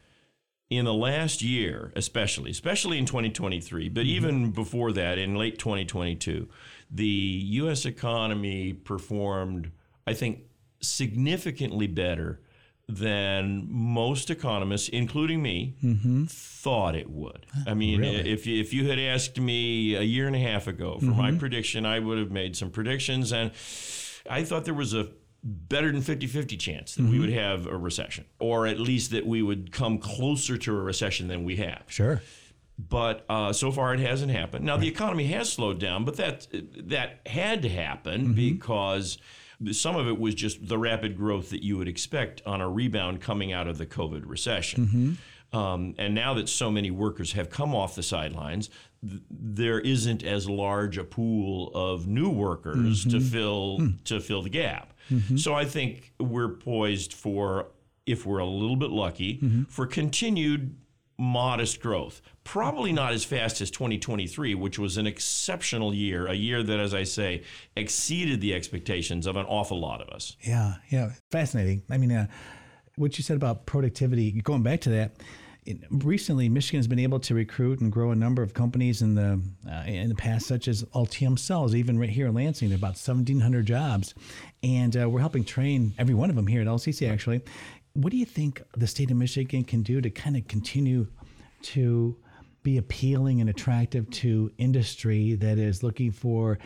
in 0.70 0.84
the 0.84 0.94
last 0.94 1.42
year, 1.42 1.92
especially, 1.94 2.50
especially 2.50 2.98
in 2.98 3.06
2023, 3.06 3.88
but 3.88 4.00
mm-hmm. 4.00 4.08
even 4.08 4.50
before 4.50 4.92
that, 4.92 5.18
in 5.18 5.36
late 5.36 5.58
2022, 5.58 6.48
the 6.90 7.04
U.S. 7.04 7.84
economy 7.84 8.72
performed, 8.72 9.70
I 10.06 10.14
think, 10.14 10.40
significantly 10.80 11.86
better 11.86 12.40
than 12.88 13.66
most 13.70 14.30
economists, 14.30 14.88
including 14.88 15.42
me, 15.42 15.76
mm-hmm. 15.82 16.24
thought 16.24 16.94
it 16.94 17.10
would. 17.10 17.46
I 17.66 17.74
mean, 17.74 18.00
really? 18.00 18.30
if, 18.30 18.46
you, 18.46 18.60
if 18.60 18.72
you 18.74 18.88
had 18.88 18.98
asked 18.98 19.38
me 19.40 19.94
a 19.94 20.02
year 20.02 20.26
and 20.26 20.36
a 20.36 20.40
half 20.40 20.66
ago 20.66 20.98
for 20.98 21.06
mm-hmm. 21.06 21.18
my 21.18 21.32
prediction, 21.32 21.86
I 21.86 21.98
would 21.98 22.18
have 22.18 22.30
made 22.30 22.56
some 22.56 22.70
predictions. 22.70 23.32
And 23.32 23.52
I 24.28 24.44
thought 24.44 24.64
there 24.64 24.74
was 24.74 24.94
a 24.94 25.08
better 25.44 25.92
than 25.92 26.00
50-50 26.00 26.58
chance 26.58 26.94
that 26.94 27.02
mm-hmm. 27.02 27.12
we 27.12 27.18
would 27.18 27.32
have 27.32 27.66
a 27.66 27.76
recession 27.76 28.24
or 28.38 28.66
at 28.66 28.80
least 28.80 29.10
that 29.10 29.26
we 29.26 29.42
would 29.42 29.72
come 29.72 29.98
closer 29.98 30.56
to 30.56 30.74
a 30.74 30.80
recession 30.80 31.28
than 31.28 31.44
we 31.44 31.56
have 31.56 31.82
sure 31.86 32.22
but 32.78 33.24
uh, 33.28 33.52
so 33.52 33.70
far 33.70 33.92
it 33.92 34.00
hasn't 34.00 34.32
happened 34.32 34.64
now 34.64 34.72
right. 34.72 34.80
the 34.80 34.88
economy 34.88 35.26
has 35.26 35.52
slowed 35.52 35.78
down 35.78 36.04
but 36.04 36.16
that 36.16 36.46
that 36.76 37.20
had 37.26 37.60
to 37.60 37.68
happen 37.68 38.22
mm-hmm. 38.22 38.32
because 38.32 39.18
some 39.70 39.96
of 39.96 40.08
it 40.08 40.18
was 40.18 40.34
just 40.34 40.66
the 40.66 40.78
rapid 40.78 41.16
growth 41.16 41.50
that 41.50 41.62
you 41.62 41.76
would 41.76 41.88
expect 41.88 42.40
on 42.46 42.62
a 42.62 42.68
rebound 42.68 43.20
coming 43.20 43.52
out 43.52 43.68
of 43.68 43.76
the 43.76 43.86
covid 43.86 44.22
recession 44.24 44.86
mm-hmm. 44.86 45.12
Um, 45.54 45.94
and 45.98 46.16
now 46.16 46.34
that 46.34 46.48
so 46.48 46.68
many 46.68 46.90
workers 46.90 47.32
have 47.32 47.48
come 47.48 47.76
off 47.76 47.94
the 47.94 48.02
sidelines, 48.02 48.70
th- 49.08 49.22
there 49.30 49.78
isn't 49.78 50.24
as 50.24 50.48
large 50.50 50.98
a 50.98 51.04
pool 51.04 51.70
of 51.74 52.08
new 52.08 52.28
workers 52.28 53.04
mm-hmm. 53.04 53.18
to 53.18 53.20
fill 53.20 53.78
mm. 53.78 54.04
to 54.04 54.20
fill 54.20 54.42
the 54.42 54.50
gap. 54.50 54.93
Mm-hmm. 55.10 55.36
So 55.36 55.54
I 55.54 55.64
think 55.64 56.12
we're 56.18 56.48
poised 56.48 57.12
for, 57.12 57.68
if 58.06 58.26
we're 58.26 58.38
a 58.38 58.46
little 58.46 58.76
bit 58.76 58.90
lucky, 58.90 59.38
mm-hmm. 59.38 59.62
for 59.64 59.86
continued 59.86 60.76
modest 61.18 61.80
growth. 61.80 62.20
Probably 62.42 62.92
not 62.92 63.12
as 63.12 63.24
fast 63.24 63.60
as 63.60 63.70
2023, 63.70 64.54
which 64.54 64.78
was 64.78 64.96
an 64.96 65.06
exceptional 65.06 65.94
year, 65.94 66.26
a 66.26 66.34
year 66.34 66.62
that, 66.62 66.80
as 66.80 66.92
I 66.92 67.04
say, 67.04 67.42
exceeded 67.76 68.40
the 68.40 68.54
expectations 68.54 69.26
of 69.26 69.36
an 69.36 69.46
awful 69.46 69.78
lot 69.78 70.00
of 70.00 70.08
us. 70.08 70.36
Yeah, 70.40 70.74
yeah, 70.90 71.12
fascinating. 71.30 71.82
I 71.88 71.98
mean, 71.98 72.12
uh, 72.12 72.26
what 72.96 73.16
you 73.18 73.24
said 73.24 73.36
about 73.36 73.66
productivity, 73.66 74.32
going 74.32 74.62
back 74.62 74.80
to 74.82 74.90
that 74.90 75.16
recently, 75.90 76.48
Michigan 76.48 76.78
has 76.78 76.86
been 76.86 76.98
able 76.98 77.20
to 77.20 77.34
recruit 77.34 77.80
and 77.80 77.90
grow 77.90 78.10
a 78.10 78.14
number 78.14 78.42
of 78.42 78.54
companies 78.54 79.02
in 79.02 79.14
the 79.14 79.40
uh, 79.68 79.84
in 79.86 80.08
the 80.08 80.14
past, 80.14 80.46
such 80.46 80.68
as 80.68 80.84
Ultium 80.94 81.38
Cells, 81.38 81.74
even 81.74 81.98
right 81.98 82.10
here 82.10 82.26
in 82.26 82.34
Lansing, 82.34 82.72
about 82.72 82.96
1,700 82.96 83.66
jobs, 83.66 84.14
and 84.62 84.96
uh, 84.96 85.08
we're 85.08 85.20
helping 85.20 85.44
train 85.44 85.94
every 85.98 86.14
one 86.14 86.30
of 86.30 86.36
them 86.36 86.46
here 86.46 86.60
at 86.60 86.66
LCC. 86.66 87.10
Actually, 87.10 87.40
what 87.94 88.10
do 88.10 88.16
you 88.16 88.26
think 88.26 88.62
the 88.76 88.86
state 88.86 89.10
of 89.10 89.16
Michigan 89.16 89.64
can 89.64 89.82
do 89.82 90.00
to 90.00 90.10
kind 90.10 90.36
of 90.36 90.46
continue 90.48 91.06
to 91.62 92.16
be 92.62 92.78
appealing 92.78 93.40
and 93.40 93.50
attractive 93.50 94.10
to 94.10 94.50
industry 94.58 95.34
that 95.34 95.58
is 95.58 95.82
looking 95.82 96.10
for 96.10 96.58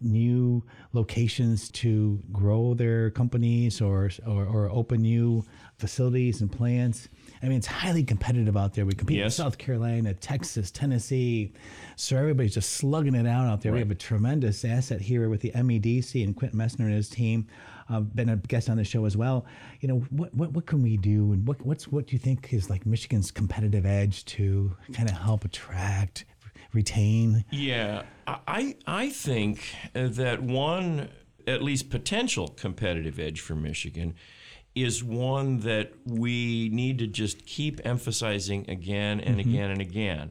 new 0.00 0.62
locations 0.92 1.68
to 1.70 2.22
grow 2.32 2.74
their 2.74 3.10
companies 3.10 3.80
or, 3.80 4.10
or, 4.26 4.44
or 4.44 4.70
open 4.70 5.02
new 5.02 5.44
facilities 5.78 6.40
and 6.40 6.50
plants. 6.50 7.08
I 7.42 7.46
mean, 7.46 7.58
it's 7.58 7.66
highly 7.66 8.02
competitive 8.02 8.56
out 8.56 8.74
there. 8.74 8.84
We 8.84 8.94
compete 8.94 9.20
in 9.20 9.30
South 9.30 9.58
Carolina, 9.58 10.12
Texas, 10.12 10.70
Tennessee. 10.70 11.52
So 11.94 12.16
everybody's 12.16 12.54
just 12.54 12.72
slugging 12.72 13.14
it 13.14 13.26
out 13.26 13.46
out 13.46 13.62
there. 13.62 13.72
We 13.72 13.78
have 13.78 13.90
a 13.90 13.94
tremendous 13.94 14.64
asset 14.64 15.00
here 15.00 15.28
with 15.28 15.40
the 15.40 15.52
MEDC 15.52 16.24
and 16.24 16.36
Quentin 16.36 16.58
Messer 16.58 16.82
and 16.82 16.92
his 16.92 17.08
team. 17.08 17.46
Uh, 17.88 18.00
been 18.00 18.28
a 18.28 18.36
guest 18.36 18.68
on 18.68 18.76
the 18.76 18.84
show 18.84 19.04
as 19.04 19.16
well. 19.16 19.46
You 19.80 19.88
know, 19.88 19.98
what, 20.10 20.34
what, 20.34 20.52
what 20.52 20.66
can 20.66 20.82
we 20.82 20.96
do? 20.96 21.32
And 21.32 21.46
what, 21.46 21.64
what's, 21.64 21.88
what 21.88 22.08
do 22.08 22.14
you 22.14 22.18
think 22.18 22.52
is 22.52 22.68
like 22.68 22.84
Michigan's 22.84 23.30
competitive 23.30 23.86
edge 23.86 24.24
to 24.26 24.76
kind 24.92 25.08
of 25.08 25.16
help 25.16 25.44
attract, 25.44 26.24
retain? 26.74 27.44
Yeah, 27.50 28.02
I 28.26 28.76
I 28.86 29.08
think 29.08 29.74
that 29.94 30.42
one 30.42 31.08
at 31.46 31.62
least 31.62 31.88
potential 31.88 32.48
competitive 32.48 33.18
edge 33.18 33.40
for 33.40 33.54
Michigan 33.54 34.14
is 34.74 35.02
one 35.02 35.60
that 35.60 35.92
we 36.04 36.68
need 36.72 36.98
to 36.98 37.06
just 37.06 37.46
keep 37.46 37.80
emphasizing 37.84 38.68
again 38.68 39.20
and 39.20 39.40
again 39.40 39.70
and 39.70 39.80
again 39.80 40.30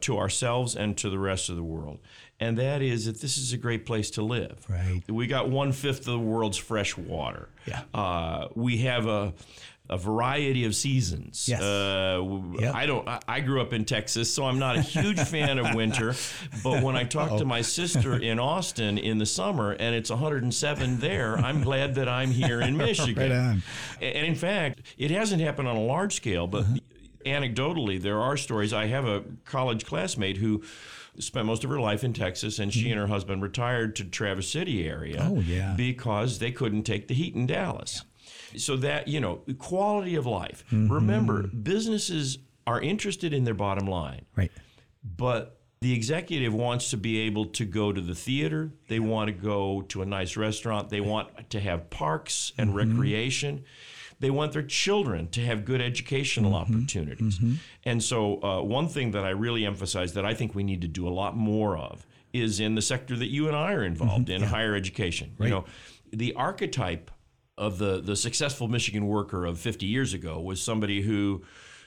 to 0.00 0.18
ourselves 0.18 0.76
and 0.76 0.96
to 0.98 1.10
the 1.10 1.18
rest 1.18 1.48
of 1.48 1.56
the 1.56 1.62
world. 1.62 1.98
And 2.38 2.56
that 2.58 2.80
is 2.80 3.04
that 3.04 3.20
this 3.20 3.36
is 3.36 3.52
a 3.52 3.58
great 3.58 3.84
place 3.84 4.10
to 4.12 4.22
live. 4.22 4.64
Right. 4.68 5.02
We 5.08 5.26
got 5.26 5.50
one 5.50 5.72
fifth 5.72 6.00
of 6.00 6.04
the 6.06 6.18
world's 6.18 6.56
fresh 6.56 6.96
water. 6.96 7.50
Yeah. 7.66 7.82
Uh, 7.92 8.48
we 8.54 8.78
have 8.78 9.06
a 9.06 9.34
a 9.90 9.98
variety 9.98 10.64
of 10.64 10.74
seasons. 10.74 11.46
Yes. 11.48 11.60
Uh, 11.60 12.22
Yep. 12.58 12.74
I 12.74 12.86
don't. 12.86 13.06
I- 13.08 13.20
I 13.28 13.40
grew 13.40 13.60
up 13.60 13.72
in 13.72 13.84
Texas, 13.84 14.32
so 14.32 14.44
I'm 14.46 14.58
not 14.58 14.76
a 14.76 14.80
huge 14.80 15.18
fan 15.20 15.58
of 15.58 15.74
winter. 15.74 16.14
But 16.64 16.82
when 16.82 16.96
I 16.96 17.04
talk 17.04 17.36
to 17.38 17.44
my 17.44 17.60
sister 17.62 18.16
in 18.16 18.38
Austin 18.38 18.96
in 18.98 19.18
the 19.18 19.26
summer 19.26 19.72
and 19.72 19.94
it's 19.94 20.10
107 20.10 20.98
there, 20.98 21.36
I'm 21.38 21.62
glad 21.62 21.94
that 21.96 22.08
I'm 22.08 22.30
here 22.30 22.60
in 22.60 22.76
Michigan. 22.88 23.30
Right 23.30 23.32
on. 23.32 23.62
And 24.00 24.26
in 24.26 24.34
fact, 24.34 24.80
it 24.98 25.10
hasn't 25.10 25.42
happened 25.42 25.68
on 25.68 25.76
a 25.76 25.82
large 25.82 26.14
scale, 26.14 26.46
but 26.46 26.62
Uh-huh. 26.62 26.76
anecdotally, 27.26 28.00
there 28.00 28.20
are 28.20 28.36
stories. 28.36 28.72
I 28.72 28.86
have 28.86 29.06
a 29.06 29.24
college 29.44 29.84
classmate 29.86 30.36
who 30.38 30.62
spent 31.18 31.46
most 31.46 31.64
of 31.64 31.70
her 31.70 31.80
life 31.80 32.04
in 32.04 32.12
Texas, 32.12 32.58
and 32.58 32.72
she 32.72 32.90
and 32.90 32.98
her 32.98 33.06
husband 33.08 33.42
retired 33.42 33.96
to 33.96 34.04
Traverse 34.04 34.48
City 34.50 34.86
area 34.88 35.20
Mm-hmm. 35.20 35.32
Oh, 35.38 35.40
yeah. 35.40 35.74
because 35.76 36.38
they 36.38 36.52
couldn't 36.52 36.84
take 36.84 37.08
the 37.08 37.14
heat 37.14 37.34
in 37.34 37.46
Dallas. 37.46 38.04
So 38.56 38.76
that, 38.78 39.08
you 39.08 39.20
know, 39.20 39.36
quality 39.58 40.14
of 40.16 40.26
life. 40.26 40.64
Mm-hmm. 40.70 40.92
Remember, 40.92 41.46
businesses 41.48 42.38
are 42.66 42.80
interested 42.80 43.32
in 43.32 43.44
their 43.44 43.54
bottom 43.54 43.86
line 43.86 44.26
Right. 44.36 44.50
but 45.02 45.56
the 45.80 45.94
executive 45.94 46.52
wants 46.52 46.90
to 46.90 46.98
be 46.98 47.20
able 47.20 47.46
to 47.46 47.64
go 47.64 47.90
to 47.90 48.00
the 48.02 48.14
theater. 48.14 48.70
They 48.88 49.00
want 49.00 49.28
to 49.28 49.32
go 49.32 49.80
to 49.88 50.02
a 50.02 50.06
nice 50.06 50.36
restaurant. 50.36 50.90
They 50.90 51.00
want 51.00 51.50
to 51.50 51.58
have 51.58 51.88
parks 51.88 52.52
and 52.58 52.76
recreation. 52.76 53.64
They 54.20 54.28
want 54.28 54.52
their 54.52 54.62
children 54.62 55.28
to 55.28 55.40
have 55.40 55.64
good 55.64 55.80
educational 55.80 56.54
opportunities. 56.54 57.40
And 57.84 58.02
so, 58.02 58.42
uh, 58.42 58.60
one 58.62 58.88
thing 58.88 59.12
that 59.12 59.24
I 59.24 59.30
really 59.30 59.64
emphasize 59.64 60.12
that 60.12 60.26
I 60.26 60.34
think 60.34 60.54
we 60.54 60.62
need 60.62 60.82
to 60.82 60.88
do 60.88 61.08
a 61.08 61.14
lot 61.22 61.34
more 61.34 61.78
of 61.78 62.06
is 62.34 62.60
in 62.60 62.74
the 62.74 62.82
sector 62.82 63.16
that 63.16 63.28
you 63.30 63.46
and 63.48 63.56
I 63.56 63.72
are 63.72 63.82
involved 63.82 64.28
in, 64.28 64.42
higher 64.42 64.74
education. 64.74 65.32
You 65.40 65.48
know, 65.48 65.64
the 66.12 66.34
archetype 66.34 67.10
of 67.60 67.78
the 67.78 68.00
the 68.00 68.16
successful 68.16 68.66
Michigan 68.66 69.06
worker 69.06 69.44
of 69.46 69.58
50 69.60 69.86
years 69.86 70.12
ago 70.14 70.40
was 70.40 70.60
somebody 70.62 71.02
who 71.02 71.42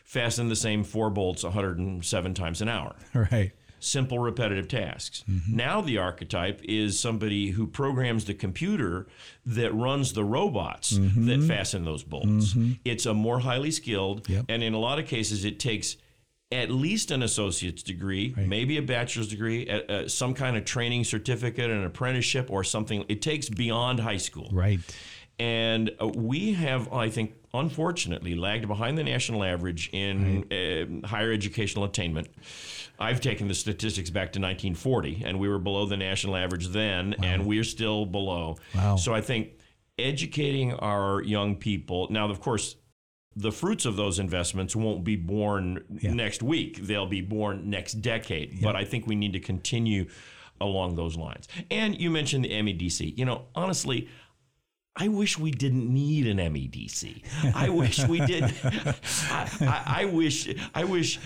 fastened 0.05 0.49
the 0.51 0.55
same 0.55 0.83
four 0.83 1.09
bolts 1.09 1.43
107 1.43 2.33
times 2.33 2.61
an 2.61 2.69
hour 2.69 2.95
Right. 3.13 3.51
simple 3.79 4.19
repetitive 4.19 4.67
tasks. 4.67 5.23
Now 5.49 5.81
the 5.81 5.97
archetype 5.97 6.61
is 6.63 6.99
somebody 6.99 7.49
who 7.51 7.67
programs 7.67 8.25
the 8.25 8.33
computer 8.33 9.07
that 9.45 9.73
runs 9.73 10.13
the 10.13 10.23
robots 10.23 10.91
that 10.97 11.43
fasten 11.47 11.83
those 11.85 12.03
bolts. 12.03 12.55
It's 12.85 13.05
a 13.05 13.13
more 13.13 13.39
highly 13.39 13.71
skilled 13.71 14.29
Yep. 14.29 14.45
and 14.49 14.63
in 14.63 14.73
a 14.73 14.79
lot 14.79 14.99
of 14.99 15.07
cases 15.07 15.43
it 15.43 15.59
takes 15.59 15.97
at 16.51 16.69
least 16.69 17.09
an 17.09 17.23
associate's 17.23 17.81
degree, 17.81 18.31
maybe 18.37 18.77
a 18.77 18.81
bachelor's 18.83 19.27
degree, 19.27 19.67
uh, 19.67 19.79
uh, 19.91 20.07
some 20.07 20.35
kind 20.35 20.55
of 20.55 20.63
training 20.65 21.03
certificate, 21.03 21.71
an 21.71 21.83
apprenticeship 21.83 22.51
or 22.51 22.63
something. 22.63 23.03
It 23.09 23.23
takes 23.23 23.49
beyond 23.49 23.99
high 23.99 24.17
school. 24.19 24.49
Right. 24.53 24.79
And 25.39 25.91
uh, 25.99 26.07
we 26.07 26.53
have, 26.53 26.91
I 26.93 27.09
think, 27.09 27.33
unfortunately, 27.53 28.35
lagged 28.35 28.67
behind 28.67 28.97
the 28.97 29.03
national 29.03 29.43
average 29.43 29.89
in 29.91 30.45
uh, 30.51 31.07
higher 31.07 31.31
educational 31.31 31.85
attainment. 31.85 32.27
I've 32.99 33.21
taken 33.21 33.47
the 33.47 33.55
statistics 33.55 34.09
back 34.09 34.33
to 34.33 34.39
1940, 34.39 35.23
and 35.25 35.39
we 35.39 35.49
were 35.49 35.59
below 35.59 35.85
the 35.85 35.97
national 35.97 36.35
average 36.35 36.67
then, 36.67 37.15
and 37.23 37.45
we're 37.45 37.63
still 37.63 38.05
below. 38.05 38.57
Wow. 38.75 38.95
So 38.95 39.13
I 39.13 39.21
think 39.21 39.53
educating 39.97 40.73
our 40.73 41.21
young 41.23 41.55
people, 41.55 42.07
now, 42.11 42.29
of 42.29 42.39
course, 42.39 42.75
the 43.35 43.51
fruits 43.51 43.85
of 43.85 43.95
those 43.95 44.19
investments 44.19 44.75
won't 44.75 45.03
be 45.03 45.15
born 45.15 45.83
next 46.03 46.43
week. 46.43 46.77
They'll 46.77 47.07
be 47.07 47.21
born 47.21 47.69
next 47.69 47.93
decade. 47.93 48.61
But 48.61 48.75
I 48.75 48.85
think 48.85 49.07
we 49.07 49.15
need 49.15 49.33
to 49.33 49.39
continue 49.39 50.07
along 50.61 50.95
those 50.95 51.17
lines. 51.17 51.47
And 51.71 51.99
you 51.99 52.09
mentioned 52.09 52.45
the 52.45 52.51
MEDC. 52.51 53.17
You 53.17 53.25
know, 53.25 53.45
honestly, 53.55 54.07
I 54.95 55.07
wish 55.07 55.39
we 55.39 55.49
didn't 55.49 55.91
need 55.91 56.27
an 56.27 56.37
MEDC. 56.37 57.23
I 57.55 57.67
wish 57.69 58.05
we 58.07 58.19
did. 58.19 58.43
I, 58.63 59.49
I, 59.61 59.83
I 60.01 60.05
wish. 60.05 60.53
I 60.75 60.83
wish 60.83 61.19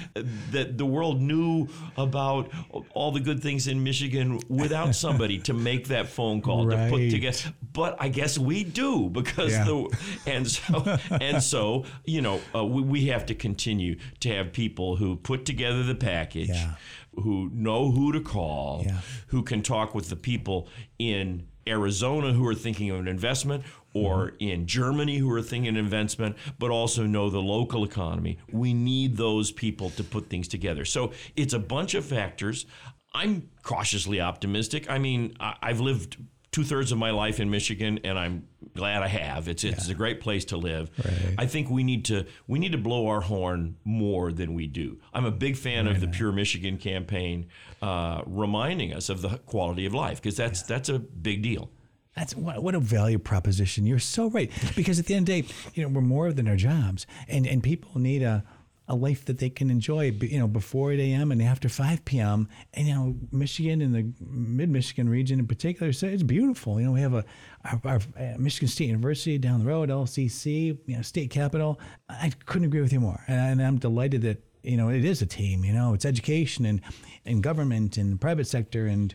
that 0.51 0.77
the 0.77 0.86
world 0.86 1.21
knew 1.21 1.67
about 1.97 2.50
all 2.93 3.12
the 3.12 3.19
good 3.19 3.43
things 3.43 3.67
in 3.67 3.83
Michigan 3.83 4.39
without 4.47 4.95
somebody 4.95 5.39
to 5.39 5.53
make 5.53 5.89
that 5.89 6.07
phone 6.07 6.41
call 6.41 6.69
to 6.69 6.88
put 6.89 7.09
together. 7.12 7.53
But 7.74 7.97
I 8.00 8.07
guess 8.07 8.38
we 8.38 8.63
do 8.63 9.09
because 9.09 9.51
Yeah. 9.51 9.65
the 9.65 9.97
and 10.25 10.47
so 10.50 10.97
and 11.19 11.43
so 11.43 11.83
you 12.05 12.21
know 12.21 12.39
uh, 12.55 12.63
we, 12.63 12.81
we 12.81 13.05
have 13.07 13.25
to 13.25 13.36
continue 13.36 13.97
to 14.21 14.29
have 14.33 14.53
people 14.53 14.95
who 14.95 15.17
put 15.17 15.43
together 15.43 15.83
the 15.83 15.95
package, 15.95 16.47
Yeah. 16.50 16.75
who 17.15 17.50
know 17.53 17.91
who 17.91 18.13
to 18.13 18.21
call, 18.21 18.83
Yeah. 18.86 19.01
who 19.27 19.43
can 19.43 19.62
talk 19.62 19.93
with 19.93 20.07
the 20.09 20.15
people 20.15 20.69
in 20.97 21.47
Arizona 21.69 22.33
who 22.33 22.45
are 22.47 22.55
thinking 22.55 22.89
of 22.89 23.00
an 23.00 23.07
investment 23.07 23.63
or 23.93 24.31
mm-hmm. 24.31 24.50
in 24.50 24.67
Germany 24.67 25.17
who 25.17 25.31
are 25.31 25.41
thinking 25.41 25.69
of 25.69 25.75
an 25.75 25.83
investment, 25.83 26.36
but 26.59 26.71
also 26.71 27.05
know 27.05 27.29
the 27.29 27.41
local 27.41 27.83
economy. 27.83 28.38
We 28.51 28.74
need 28.74 29.17
those 29.17 29.51
people 29.51 29.89
to 29.91 30.03
put 30.03 30.29
things 30.29 30.47
together. 30.47 30.86
So 30.86 31.12
it's 31.36 31.53
a 31.53 31.59
bunch 31.59 31.95
of 31.95 32.05
factors. 32.05 32.65
I'm 33.13 33.50
cautiously 33.63 34.21
optimistic. 34.21 34.89
I 34.89 35.00
mean, 35.00 35.36
I've 35.39 35.79
lived 35.79 36.17
two 36.57 36.63
thirds 36.63 36.91
of 36.91 36.97
my 36.97 37.11
life 37.11 37.39
in 37.39 37.51
Michigan, 37.51 37.99
and 38.03 38.17
I'm 38.17 38.47
glad 38.73 39.03
I 39.03 39.07
have. 39.07 39.47
It's 39.47 39.63
it's 39.63 39.89
a 39.89 39.93
great 39.93 40.19
place 40.21 40.43
to 40.45 40.57
live. 40.57 40.89
Right. 40.97 41.35
I 41.37 41.45
think 41.45 41.69
we 41.69 41.83
need 41.83 42.05
to 42.05 42.25
we 42.47 42.57
need 42.57 42.71
to 42.71 42.79
blow 42.79 43.05
our 43.09 43.21
horn 43.21 43.77
more 43.85 44.31
than 44.31 44.55
we 44.55 44.65
do. 44.65 44.97
I'm 45.13 45.25
a 45.25 45.31
big 45.31 45.55
fan 45.55 45.85
of 45.85 46.01
the 46.01 46.07
Pure 46.07 46.31
Michigan 46.31 46.77
campaign, 46.79 47.45
uh, 47.79 48.23
reminding 48.25 48.91
us 48.91 49.09
of 49.09 49.21
the 49.21 49.37
quality 49.45 49.85
of 49.85 49.93
life 49.93 50.19
because 50.19 50.35
that's 50.35 50.63
that's 50.63 50.89
a 50.89 50.97
big 50.97 51.43
deal. 51.43 51.69
That's 52.15 52.35
what, 52.35 52.63
what 52.63 52.73
a 52.73 52.79
value 52.79 53.19
proposition. 53.19 53.85
You're 53.85 53.99
so 53.99 54.31
right. 54.31 54.51
Because 54.75 54.97
at 54.97 55.05
the 55.05 55.13
end 55.13 55.29
of 55.29 55.35
the 55.35 55.43
day, 55.43 55.53
you 55.75 55.83
know, 55.83 55.89
we're 55.89 56.01
more 56.01 56.33
than 56.33 56.47
our 56.47 56.55
jobs, 56.55 57.05
and 57.27 57.45
and 57.45 57.61
people 57.61 58.01
need 58.01 58.23
a 58.23 58.43
a 58.88 58.96
life 58.96 59.25
that 59.25 59.39
they 59.39 59.50
can 59.50 59.70
enjoy. 59.70 60.12
You 60.22 60.39
know, 60.39 60.48
before 60.48 60.91
8 60.91 61.00
a.m. 61.00 61.32
and 61.32 61.41
after 61.41 61.70
5 61.70 62.06
p.m. 62.06 62.48
And 62.74 62.88
you 62.88 62.94
know, 62.94 63.15
Michigan 63.32 63.82
and 63.82 63.94
the 63.94 64.13
Mid 64.20 64.70
Michigan 64.70 65.10
region 65.10 65.39
in 65.39 65.48
particular, 65.48 65.94
so 65.94 66.08
it's 66.08 66.24
beautiful. 66.24 66.79
You 66.79 66.88
know, 66.88 66.91
we 66.94 67.01
have 67.01 67.13
a 67.13 67.25
our, 67.65 67.82
our 67.84 68.00
uh, 68.20 68.38
Michigan 68.38 68.67
State 68.67 68.88
University 68.88 69.38
down 69.38 69.60
the 69.60 69.65
road, 69.65 69.89
LCC, 69.89 70.77
you 70.86 70.96
know, 70.96 71.01
state 71.01 71.29
capital. 71.29 71.79
I 72.10 72.32
couldn't 72.46 72.67
agree 72.67 72.82
with 72.82 72.94
you 72.94 73.00
more, 73.00 73.24
and, 73.27 73.60
and 73.60 73.62
I'm 73.62 73.77
delighted 73.77 74.22
that 74.24 74.44
you 74.63 74.77
know 74.77 74.89
it 74.89 75.06
is 75.06 75.22
a 75.22 75.25
team. 75.25 75.65
You 75.65 75.74
know, 75.74 75.94
it's 75.94 76.06
education 76.06 76.65
and 76.65 76.82
and 77.25 77.44
government 77.44 77.98
and 77.98 78.20
private 78.20 78.48
sector 78.48 78.88
and 78.88 79.13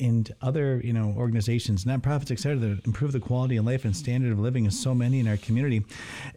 and 0.00 0.32
other 0.42 0.80
you 0.82 0.92
know 0.92 1.14
organizations, 1.16 1.84
nonprofits, 1.84 2.30
etc., 2.30 2.56
that 2.56 2.86
improve 2.86 3.12
the 3.12 3.20
quality 3.20 3.56
of 3.56 3.64
life 3.66 3.84
and 3.84 3.94
standard 3.94 4.32
of 4.32 4.38
living 4.38 4.66
of 4.66 4.72
so 4.72 4.94
many 4.94 5.20
in 5.20 5.28
our 5.28 5.36
community. 5.36 5.84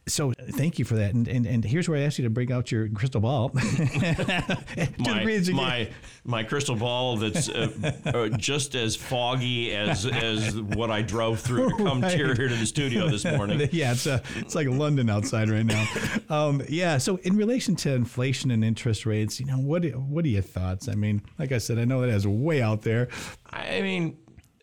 So 0.07 0.33
thank 0.51 0.77
you 0.79 0.85
for 0.85 0.95
that. 0.95 1.13
And 1.13 1.27
and, 1.27 1.45
and 1.45 1.63
here's 1.63 1.87
where 1.89 1.97
I 1.97 2.03
ask 2.03 2.17
you 2.19 2.23
to 2.23 2.29
bring 2.29 2.51
out 2.51 2.71
your 2.71 2.87
crystal 2.89 3.21
ball. 3.21 3.51
My 3.53 5.19
degree 5.19 5.37
that 5.37 5.47
you 5.47 5.53
can. 5.53 5.55
my 5.55 5.89
my 6.25 6.43
crystal 6.43 6.75
ball 6.75 7.17
that's 7.17 7.49
uh, 7.49 7.69
uh, 8.05 8.29
just 8.37 8.75
as 8.75 8.95
foggy 8.95 9.73
as 9.75 10.05
as 10.05 10.59
what 10.59 10.91
I 10.91 11.01
drove 11.01 11.39
through 11.39 11.69
to 11.69 11.75
come 11.77 12.01
Right. 12.03 12.13
here 12.13 12.33
here 12.35 12.47
to 12.49 12.55
the 12.55 12.65
studio 12.65 13.07
this 13.09 13.23
morning. 13.25 13.69
yeah, 13.71 13.91
it's 13.93 14.07
uh 14.07 14.19
it's 14.35 14.55
like 14.55 14.67
London 14.67 15.09
outside 15.09 15.49
right 15.49 15.65
now. 15.65 15.85
Um, 16.29 16.61
yeah. 16.69 16.97
So 16.97 17.17
in 17.23 17.35
relation 17.37 17.75
to 17.77 17.93
inflation 17.93 18.51
and 18.51 18.63
interest 18.63 19.05
rates, 19.05 19.39
you 19.39 19.45
know, 19.45 19.57
what 19.57 19.83
what 19.95 20.25
are 20.25 20.29
your 20.29 20.41
thoughts? 20.41 20.87
I 20.87 20.95
mean, 20.95 21.21
like 21.39 21.51
I 21.51 21.57
said, 21.59 21.77
I 21.79 21.85
know 21.85 22.01
that 22.01 22.09
is 22.09 22.27
way 22.27 22.61
out 22.61 22.81
there. 22.81 23.07
I 23.55 23.81
mean, 23.81 24.17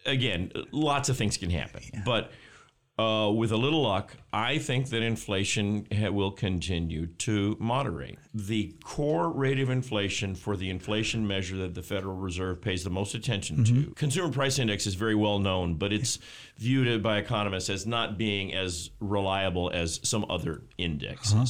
again, 0.07 0.53
lots 0.73 1.09
of 1.09 1.17
things 1.17 1.37
can 1.37 1.51
happen, 1.51 1.83
but 2.05 2.33
uh, 3.01 3.31
with 3.31 3.51
a 3.51 3.57
little 3.57 3.83
luck, 3.83 4.15
I 4.31 4.59
think 4.59 4.91
that 4.91 5.03
inflation 5.03 5.87
ha- 5.91 6.11
will 6.11 6.33
continue 6.33 7.07
to 7.07 7.57
moderate. 7.59 8.19
The 8.35 8.75
core 8.85 9.31
rate 9.31 9.59
of 9.59 9.71
inflation 9.71 10.35
for 10.35 10.55
the 10.55 10.69
inflation 10.69 11.27
measure 11.27 11.57
that 11.59 11.75
the 11.75 11.83
Federal 11.83 12.17
Reserve 12.17 12.61
pays 12.61 12.85
the 12.85 12.91
most 12.91 13.15
attention 13.15 13.65
to, 13.65 13.73
mm-hmm. 13.73 13.93
consumer 13.93 14.31
price 14.31 14.59
index 14.59 14.87
is 14.87 14.97
very 14.97 15.15
well 15.15 15.39
known, 15.39 15.77
but 15.77 15.95
it's 15.95 16.19
viewed 16.59 17.03
by 17.03 17.17
economists 17.17 17.71
as 17.71 17.87
not 17.87 18.19
being 18.19 18.53
as 18.53 18.91
reliable 19.01 19.71
as 19.73 19.99
some 20.03 20.27
other 20.29 20.65
indexes. 20.77 21.33
Uh-huh. 21.33 21.47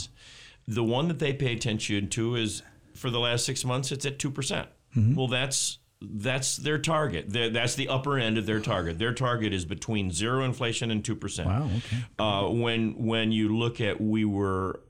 The 0.69 0.85
one 0.85 1.09
that 1.09 1.19
they 1.19 1.33
pay 1.33 1.53
attention 1.53 2.11
to 2.11 2.37
is 2.37 2.63
for 2.95 3.11
the 3.11 3.19
last 3.19 3.45
six 3.45 3.65
months, 3.65 3.91
it's 3.91 4.07
at 4.07 4.21
2%. 4.21 4.33
percent 4.33 4.69
mm-hmm. 4.97 5.17
Well, 5.17 5.27
that's 5.27 5.80
that's 6.03 6.57
their 6.57 6.79
target. 6.79 7.27
They're- 7.29 7.51
That's 7.51 7.75
the 7.75 7.89
upper 7.89 8.19
end 8.19 8.39
of 8.39 8.47
their 8.47 8.61
target. 8.61 8.99
Their 8.99 9.13
target 9.13 9.53
is 9.53 9.65
between 9.65 10.11
zero 10.11 10.45
inflation 10.45 10.91
and 10.91 11.05
two 11.05 11.15
percent. 11.15 11.49
Wow, 11.49 11.69
okay. 11.77 11.97
Uh, 12.19 12.49
when 12.49 13.05
when 13.05 13.33
you 13.33 13.57
look 13.57 13.81
at, 13.81 14.01
we 14.01 14.25
were 14.25 14.81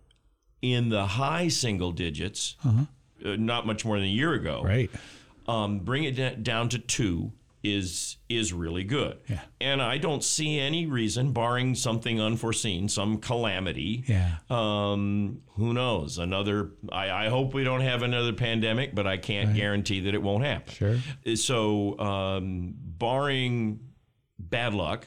in 0.63 0.89
the 0.89 1.07
high 1.07 1.49
single 1.49 1.91
digits, 1.93 2.55
uh, 2.65 2.85
not 3.37 3.67
much 3.67 3.85
more 3.85 3.97
than 3.97 4.05
a 4.07 4.11
year 4.11 4.35
ago. 4.35 4.63
Right. 4.65 4.91
Um, 5.49 5.81
bring 5.81 6.05
it 6.05 6.45
down 6.45 6.69
to 6.69 6.79
two 6.79 7.33
is 7.63 8.17
is 8.29 8.53
really 8.53 8.85
good. 8.85 9.19
Yeah. 9.29 9.41
And 9.61 9.83
I 9.83 9.99
don't 9.99 10.25
see 10.25 10.59
any 10.59 10.87
reason, 10.87 11.33
barring 11.33 11.75
something 11.75 12.21
unforeseen, 12.21 12.89
some 12.89 13.19
calamity. 13.19 14.05
Yeah. 14.07 14.37
Um, 14.49 15.43
who 15.57 15.75
knows? 15.75 16.19
Another. 16.19 16.71
I, 16.91 17.27
I 17.27 17.29
hope 17.29 17.53
we 17.53 17.65
don't 17.65 17.83
have 17.83 18.03
another 18.03 18.33
pandemic, 18.33 18.95
but 18.95 19.07
I 19.07 19.17
can't 19.19 19.55
guarantee 19.55 20.01
that 20.01 20.15
it 20.15 20.23
won't 20.23 20.45
happen. 20.45 20.73
Sure. 20.75 21.37
So, 21.37 21.99
um, 21.99 22.75
barring 22.77 23.81
bad 24.39 24.73
luck, 24.73 25.07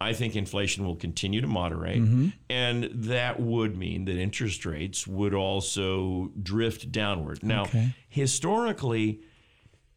I 0.00 0.14
think 0.14 0.36
inflation 0.36 0.86
will 0.86 0.96
continue 0.96 1.42
to 1.42 1.46
moderate, 1.46 2.00
Mm-hmm. 2.00 2.28
and 2.48 2.84
that 2.94 3.38
would 3.40 3.76
mean 3.76 4.06
that 4.06 4.16
interest 4.16 4.64
rates 4.64 5.06
would 5.06 5.34
also 5.34 6.30
drift 6.42 6.90
downward. 6.90 7.42
Now, 7.42 7.64
Okay. 7.64 7.94
historically, 8.08 9.20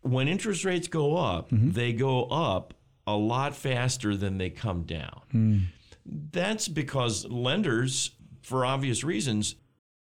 when 0.04 0.28
interest 0.28 0.64
rates 0.66 0.88
go 0.88 1.18
up, 1.18 1.50
Mm-hmm. 1.50 1.72
they 1.72 1.92
go 1.94 2.26
up 2.26 2.74
a 3.08 3.16
lot 3.16 3.56
faster 3.56 4.16
than 4.16 4.38
they 4.38 4.50
come 4.50 4.84
down. 4.84 5.22
Hmm. 5.32 5.58
That's 6.06 6.68
because 6.68 7.26
lenders, 7.26 8.12
for 8.42 8.66
obvious 8.66 9.04
reasons, 9.04 9.56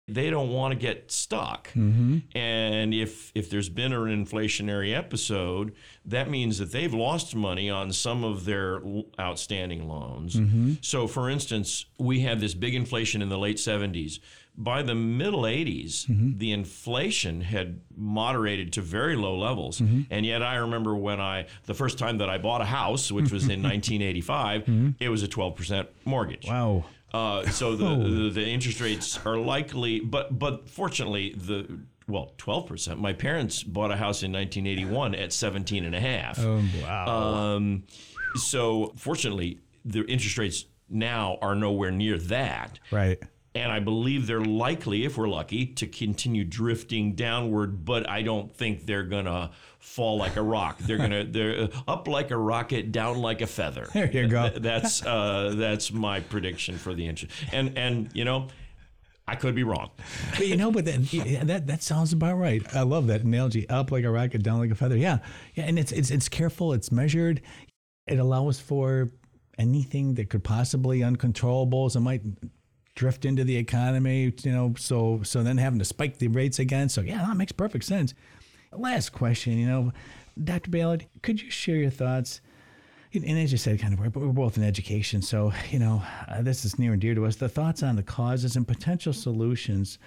they 0.09 0.29
don't 0.29 0.49
want 0.51 0.71
to 0.73 0.79
get 0.79 1.11
stuck. 1.11 1.67
Mm-hmm. 1.73 2.19
And 2.37 2.93
if 2.93 3.31
if 3.35 3.49
there's 3.49 3.67
been 3.67 3.91
an 3.91 4.25
inflationary 4.25 4.95
episode, 4.95 5.73
that 6.05 6.29
means 6.29 6.59
that 6.59 6.71
they've 6.71 6.93
lost 6.93 7.35
money 7.35 7.69
on 7.69 7.91
some 7.91 8.23
of 8.23 8.45
their 8.45 8.81
outstanding 9.19 9.89
loans. 9.89 10.35
Mm-hmm. 10.35 10.73
So, 10.81 11.07
for 11.07 11.29
instance, 11.29 11.85
we 11.99 12.21
had 12.21 12.39
this 12.39 12.53
big 12.53 12.73
inflation 12.73 13.21
in 13.21 13.27
the 13.27 13.37
late 13.37 13.57
70s. 13.57 14.19
By 14.59 14.81
the 14.81 14.95
middle 14.95 15.43
80s, 15.43 16.07
Mm-hmm. 16.07 16.37
the 16.39 16.51
inflation 16.51 17.41
had 17.41 17.79
moderated 17.95 18.73
to 18.73 18.81
very 18.81 19.15
low 19.15 19.37
levels. 19.37 19.79
Mm-hmm. 19.79 20.01
And 20.09 20.25
yet, 20.25 20.41
I 20.41 20.55
remember 20.55 20.95
when 20.95 21.19
I, 21.21 21.45
the 21.65 21.73
first 21.75 21.97
time 21.99 22.17
that 22.17 22.29
I 22.29 22.37
bought 22.39 22.61
a 22.61 22.65
house, 22.65 23.11
which 23.11 23.31
was 23.31 23.43
in 23.43 23.61
1985, 23.63 24.95
it 24.99 25.09
was 25.09 25.21
a 25.23 25.27
12% 25.27 25.87
mortgage. 26.05 26.45
Mm-hmm. 26.45 26.53
Wow. 26.53 26.85
Uh, 27.13 27.45
so 27.49 27.75
the, 27.75 27.85
the 27.95 28.29
the 28.31 28.45
interest 28.45 28.81
rates 28.81 29.17
are 29.25 29.37
likely, 29.37 30.01
but 30.01 30.37
but 30.37 30.67
fortunately 30.69 31.33
the 31.37 31.79
well 32.07 32.33
12%. 32.37 32.97
My 32.99 33.13
parents 33.13 33.63
bought 33.63 33.91
a 33.91 33.95
house 33.95 34.23
in 34.23 34.31
1981 34.33 35.15
at 35.15 35.31
17 35.31 35.85
and 35.85 35.95
a 35.95 35.99
half. 36.01 36.37
Um, 36.39 36.69
wow. 36.83 37.05
Um, 37.55 37.83
so 38.35 38.93
fortunately 38.97 39.59
the 39.85 40.03
interest 40.05 40.37
rates 40.37 40.65
now 40.89 41.37
are 41.41 41.55
nowhere 41.55 41.91
near 41.91 42.17
that. 42.17 42.79
right. 42.91 43.17
And 43.57 43.71
I 43.71 43.79
believe 43.79 44.27
they're 44.27 44.43
likely, 44.43 45.05
if 45.05 45.17
we're 45.17 45.27
lucky, 45.27 45.65
to 45.65 45.87
continue 45.87 46.43
drifting 46.43 47.13
downward. 47.13 47.85
But 47.85 48.09
I 48.09 48.21
don't 48.21 48.53
think 48.55 48.85
they're 48.85 49.03
gonna 49.03 49.51
fall 49.79 50.17
like 50.17 50.35
a 50.35 50.41
rock. 50.41 50.77
They're 50.79 50.97
gonna 50.97 51.23
they're 51.29 51.69
up 51.87 52.07
like 52.07 52.31
a 52.31 52.37
rocket, 52.37 52.91
down 52.91 53.19
like 53.19 53.41
a 53.41 53.47
feather. 53.47 53.87
There 53.93 54.11
you 54.11 54.27
go. 54.27 54.49
That's 54.49 55.05
uh, 55.05 55.53
that's 55.55 55.91
my 55.91 56.19
prediction 56.19 56.77
for 56.77 56.93
the 56.93 57.07
interest. 57.07 57.33
And 57.51 57.77
and 57.77 58.09
you 58.13 58.25
know, 58.25 58.47
I 59.27 59.35
could 59.35 59.55
be 59.55 59.63
wrong. 59.63 59.91
But 60.31 60.47
you 60.47 60.55
know, 60.55 60.71
but 60.71 60.85
that, 60.85 61.41
that 61.43 61.67
that 61.67 61.83
sounds 61.83 62.13
about 62.13 62.37
right. 62.37 62.63
I 62.75 62.81
love 62.81 63.07
that 63.07 63.21
analogy. 63.21 63.67
Up 63.69 63.91
like 63.91 64.05
a 64.05 64.09
rocket, 64.09 64.43
down 64.43 64.59
like 64.59 64.71
a 64.71 64.75
feather. 64.75 64.97
Yeah, 64.97 65.19
yeah, 65.55 65.65
and 65.65 65.77
it's 65.77 65.91
it's 65.91 66.11
it's 66.11 66.29
careful. 66.29 66.73
It's 66.73 66.91
measured. 66.91 67.41
It 68.07 68.19
allows 68.19 68.59
for 68.59 69.09
anything 69.57 70.13
that 70.13 70.29
could 70.29 70.43
possibly 70.43 70.99
uncontrollables. 70.99 71.95
It 71.95 72.01
might 72.01 72.21
drift 72.97 73.23
into 73.23 73.45
the 73.45 73.55
economy. 73.55 74.33
You 74.43 74.51
know, 74.51 74.73
so 74.77 75.21
so 75.23 75.43
then 75.43 75.57
having 75.57 75.79
to 75.79 75.85
spike 75.85 76.17
the 76.17 76.27
rates 76.27 76.59
again. 76.59 76.89
So 76.89 77.01
yeah, 77.01 77.23
that 77.25 77.37
makes 77.37 77.53
perfect 77.53 77.85
sense. 77.85 78.13
Last 78.73 79.13
question. 79.13 79.57
You 79.57 79.67
know, 79.67 79.93
Dr. 80.43 80.69
Ballard, 80.69 81.05
could 81.21 81.41
you 81.41 81.49
share 81.49 81.77
your 81.77 81.89
thoughts? 81.89 82.41
And 83.13 83.39
as 83.39 83.53
you 83.53 83.57
said, 83.57 83.79
kind 83.79 83.93
of, 83.93 83.99
we're, 83.99 84.09
we're 84.09 84.33
both 84.33 84.57
in 84.57 84.63
education, 84.63 85.21
so 85.21 85.53
you 85.69 85.79
know 85.79 86.03
uh, 86.27 86.41
this 86.41 86.65
is 86.65 86.77
near 86.77 86.91
and 86.91 87.01
dear 87.01 87.15
to 87.15 87.25
us. 87.25 87.37
The 87.37 87.47
thoughts 87.47 87.81
on 87.81 87.95
the 87.95 88.03
causes 88.03 88.57
and 88.57 88.67
potential 88.67 89.13
solutions 89.13 89.97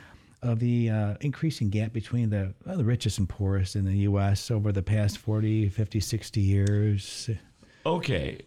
of 0.43 0.59
the 0.59 0.91
uh, 0.91 1.15
increasing 1.21 1.71
gap 1.71 1.93
between 1.93 2.31
the 2.31 2.55
well, 2.67 2.77
the 2.77 2.85
richest 2.85 3.19
and 3.19 3.29
poorest 3.29 3.75
in 3.75 3.85
the 3.87 3.97
U.S. 3.99 4.51
over 4.51 4.71
the 4.71 4.83
past 4.83 5.19
40, 5.19 5.69
50, 5.71 6.01
60 6.01 6.41
years. 6.41 7.31
Okay. 7.87 8.39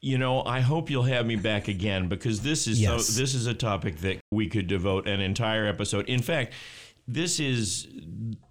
You 0.00 0.18
know, 0.18 0.42
I 0.42 0.60
hope 0.60 0.88
you'll 0.90 1.02
have 1.02 1.26
me 1.26 1.36
back 1.36 1.68
again 1.68 2.08
because 2.08 2.40
this 2.40 2.66
is 2.66 2.80
Yes. 2.80 3.06
so, 3.06 3.20
this 3.20 3.34
is 3.34 3.46
a 3.46 3.54
topic 3.54 3.98
that 3.98 4.20
we 4.30 4.48
could 4.48 4.66
devote 4.66 5.06
an 5.06 5.20
entire 5.20 5.66
episode. 5.66 6.08
In 6.08 6.22
fact, 6.22 6.54
this 7.06 7.40
is 7.40 7.88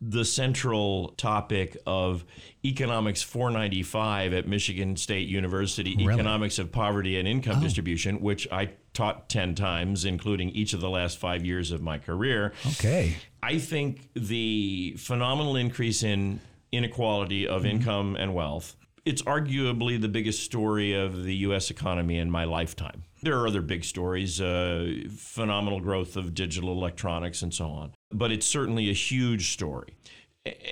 the 0.01 0.25
central 0.25 1.09
topic 1.17 1.77
of 1.87 2.25
Economics 2.65 3.21
495 3.23 4.33
at 4.33 4.47
Michigan 4.47 4.97
State 4.97 5.29
University, 5.29 5.95
Economics 5.99 6.59
of 6.59 6.71
Poverty 6.71 7.17
and 7.17 7.27
Income 7.27 7.57
oh. 7.59 7.61
Distribution, 7.61 8.19
which 8.19 8.47
I 8.51 8.71
taught 8.93 9.29
10 9.29 9.55
times, 9.55 10.03
including 10.03 10.49
each 10.49 10.73
of 10.73 10.81
the 10.81 10.89
last 10.89 11.19
five 11.19 11.45
years 11.45 11.71
of 11.71 11.81
my 11.81 11.99
career. 11.99 12.53
Okay. 12.67 13.15
I 13.41 13.59
think 13.59 14.09
the 14.13 14.95
phenomenal 14.97 15.55
increase 15.55 16.03
in 16.03 16.41
inequality 16.71 17.47
of 17.47 17.61
mm-hmm. 17.61 17.71
income 17.71 18.15
and 18.17 18.35
wealth. 18.35 18.75
It's 19.05 19.21
arguably 19.23 19.99
the 19.99 20.09
biggest 20.09 20.43
story 20.43 20.93
of 20.93 21.23
the 21.23 21.35
U.S. 21.37 21.69
economy 21.71 22.17
in 22.17 22.29
my 22.29 22.43
lifetime. 22.43 23.03
There 23.21 23.37
are 23.39 23.47
other 23.47 23.61
big 23.61 23.83
stories, 23.83 24.39
uh, 24.39 24.93
phenomenal 25.15 25.79
growth 25.79 26.15
of 26.15 26.33
digital 26.33 26.71
electronics 26.71 27.41
and 27.41 27.53
so 27.53 27.67
on, 27.67 27.93
but 28.11 28.31
it's 28.31 28.45
certainly 28.45 28.89
a 28.89 28.93
huge 28.93 29.51
story. 29.51 29.95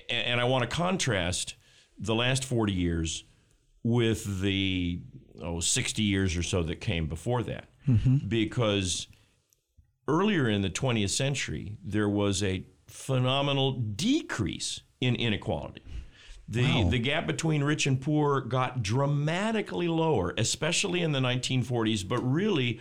And 0.10 0.40
I 0.40 0.46
want 0.46 0.70
to 0.70 0.76
contrast 0.76 1.56
the 1.98 2.16
last 2.16 2.46
40 2.46 2.72
years 2.74 3.26
with 3.84 4.42
the 4.42 5.02
oh, 5.42 5.60
60 5.60 6.02
years 6.04 6.38
or 6.38 6.44
so 6.44 6.64
that 6.64 6.82
came 6.82 7.08
before 7.08 7.44
that, 7.44 7.70
because 8.28 9.08
earlier 10.08 10.50
in 10.50 10.62
the 10.62 10.70
20th 10.70 11.10
century, 11.10 11.78
there 11.84 12.10
was 12.10 12.44
a 12.44 12.66
phenomenal 12.88 13.72
decrease 13.74 14.82
in 15.02 15.16
inequality. 15.16 15.82
The, 16.50 16.64
Wow. 16.64 16.90
the 16.90 17.00
gap 17.00 17.28
between 17.28 17.64
rich 17.64 17.86
and 17.88 18.00
poor 18.00 18.40
got 18.42 18.82
dramatically 18.82 19.88
lower, 19.88 20.34
especially 20.38 21.02
in 21.02 21.12
the 21.12 21.20
1940s, 21.20 22.08
but 22.08 22.20
really 22.20 22.80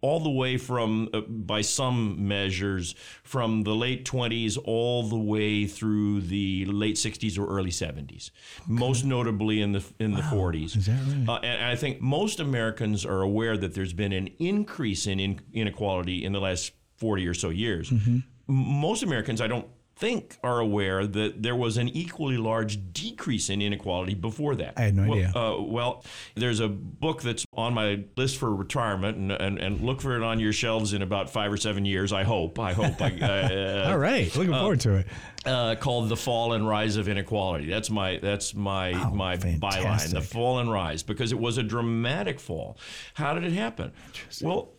all 0.00 0.18
the 0.18 0.30
way 0.30 0.56
from, 0.56 1.08
uh, 1.12 1.20
by 1.20 1.60
some 1.60 2.26
measures, 2.26 2.94
from 3.22 3.62
the 3.62 3.74
late 3.74 4.04
20s 4.04 4.58
all 4.64 5.04
the 5.04 5.16
way 5.18 5.64
through 5.64 6.20
the 6.22 6.64
late 6.64 6.96
60s 6.96 7.38
or 7.38 7.46
early 7.46 7.70
70s. 7.70 8.30
Most 8.66 9.04
notably 9.04 9.60
in 9.60 9.70
the 9.72 9.84
in 10.00 10.14
the 10.14 10.22
40s. 10.22 10.76
Is 10.76 10.86
that 10.86 10.98
right? 11.06 11.28
Uh, 11.28 11.38
and 11.44 11.66
I 11.66 11.76
think 11.76 12.00
most 12.00 12.40
Americans 12.40 13.06
are 13.06 13.20
aware 13.22 13.56
that 13.56 13.74
there's 13.74 13.92
been 13.92 14.12
an 14.12 14.28
increase 14.40 15.06
in, 15.06 15.20
in 15.20 15.40
inequality 15.52 16.24
in 16.24 16.32
the 16.32 16.40
last 16.40 16.72
40 16.96 17.26
or 17.28 17.34
so 17.34 17.50
years. 17.50 17.90
Mm-hmm. 17.90 18.18
Most 18.48 19.04
Americans, 19.04 19.40
I 19.40 19.46
don't 19.46 19.66
think, 19.96 20.38
are 20.42 20.58
aware 20.58 21.06
that 21.06 21.42
there 21.42 21.54
was 21.54 21.76
an 21.76 21.88
equally 21.88 22.36
large 22.36 22.92
decrease 22.92 23.50
in 23.50 23.62
inequality 23.62 24.14
before 24.14 24.56
that. 24.56 24.74
I 24.76 24.82
had 24.82 24.96
no 24.96 25.02
well, 25.08 25.12
idea. 25.12 25.32
Uh, 25.34 25.62
well, 25.62 26.04
there's 26.34 26.60
a 26.60 26.68
book 26.68 27.22
that's 27.22 27.44
on 27.52 27.74
my 27.74 28.04
list 28.16 28.38
for 28.38 28.54
retirement, 28.54 29.16
and, 29.16 29.32
and, 29.32 29.58
and 29.58 29.80
look 29.80 30.00
for 30.00 30.16
it 30.16 30.22
on 30.22 30.40
your 30.40 30.52
shelves 30.52 30.92
in 30.92 31.02
about 31.02 31.30
five 31.30 31.52
or 31.52 31.56
seven 31.56 31.84
years, 31.84 32.12
I 32.12 32.22
hope. 32.24 32.58
I 32.58 32.72
hope. 32.72 33.00
I, 33.00 33.10
uh, 33.20 33.88
All 33.90 33.98
right. 33.98 34.34
Looking 34.34 34.52
forward 34.52 34.80
to 34.80 34.94
it. 34.96 35.06
uh, 35.44 35.74
called 35.76 36.08
"The 36.08 36.16
Fall 36.16 36.52
and 36.54 36.66
Rise 36.66 36.96
of 36.96 37.08
Inequality." 37.08 37.66
That's 37.66 37.90
my 37.90 38.18
that's 38.22 38.54
my 38.54 38.92
my 39.12 39.36
byline, 39.36 40.10
"The 40.10 40.18
Oh. 40.18 40.20
Fall 40.20 40.58
and 40.58 40.70
Rise," 40.70 41.02
because 41.02 41.32
it 41.32 41.38
was 41.38 41.58
a 41.58 41.62
dramatic 41.62 42.40
fall. 42.40 42.78
How 43.14 43.34
did 43.34 43.44
it 43.44 43.52
happen? 43.52 43.92
Well, 44.40 44.70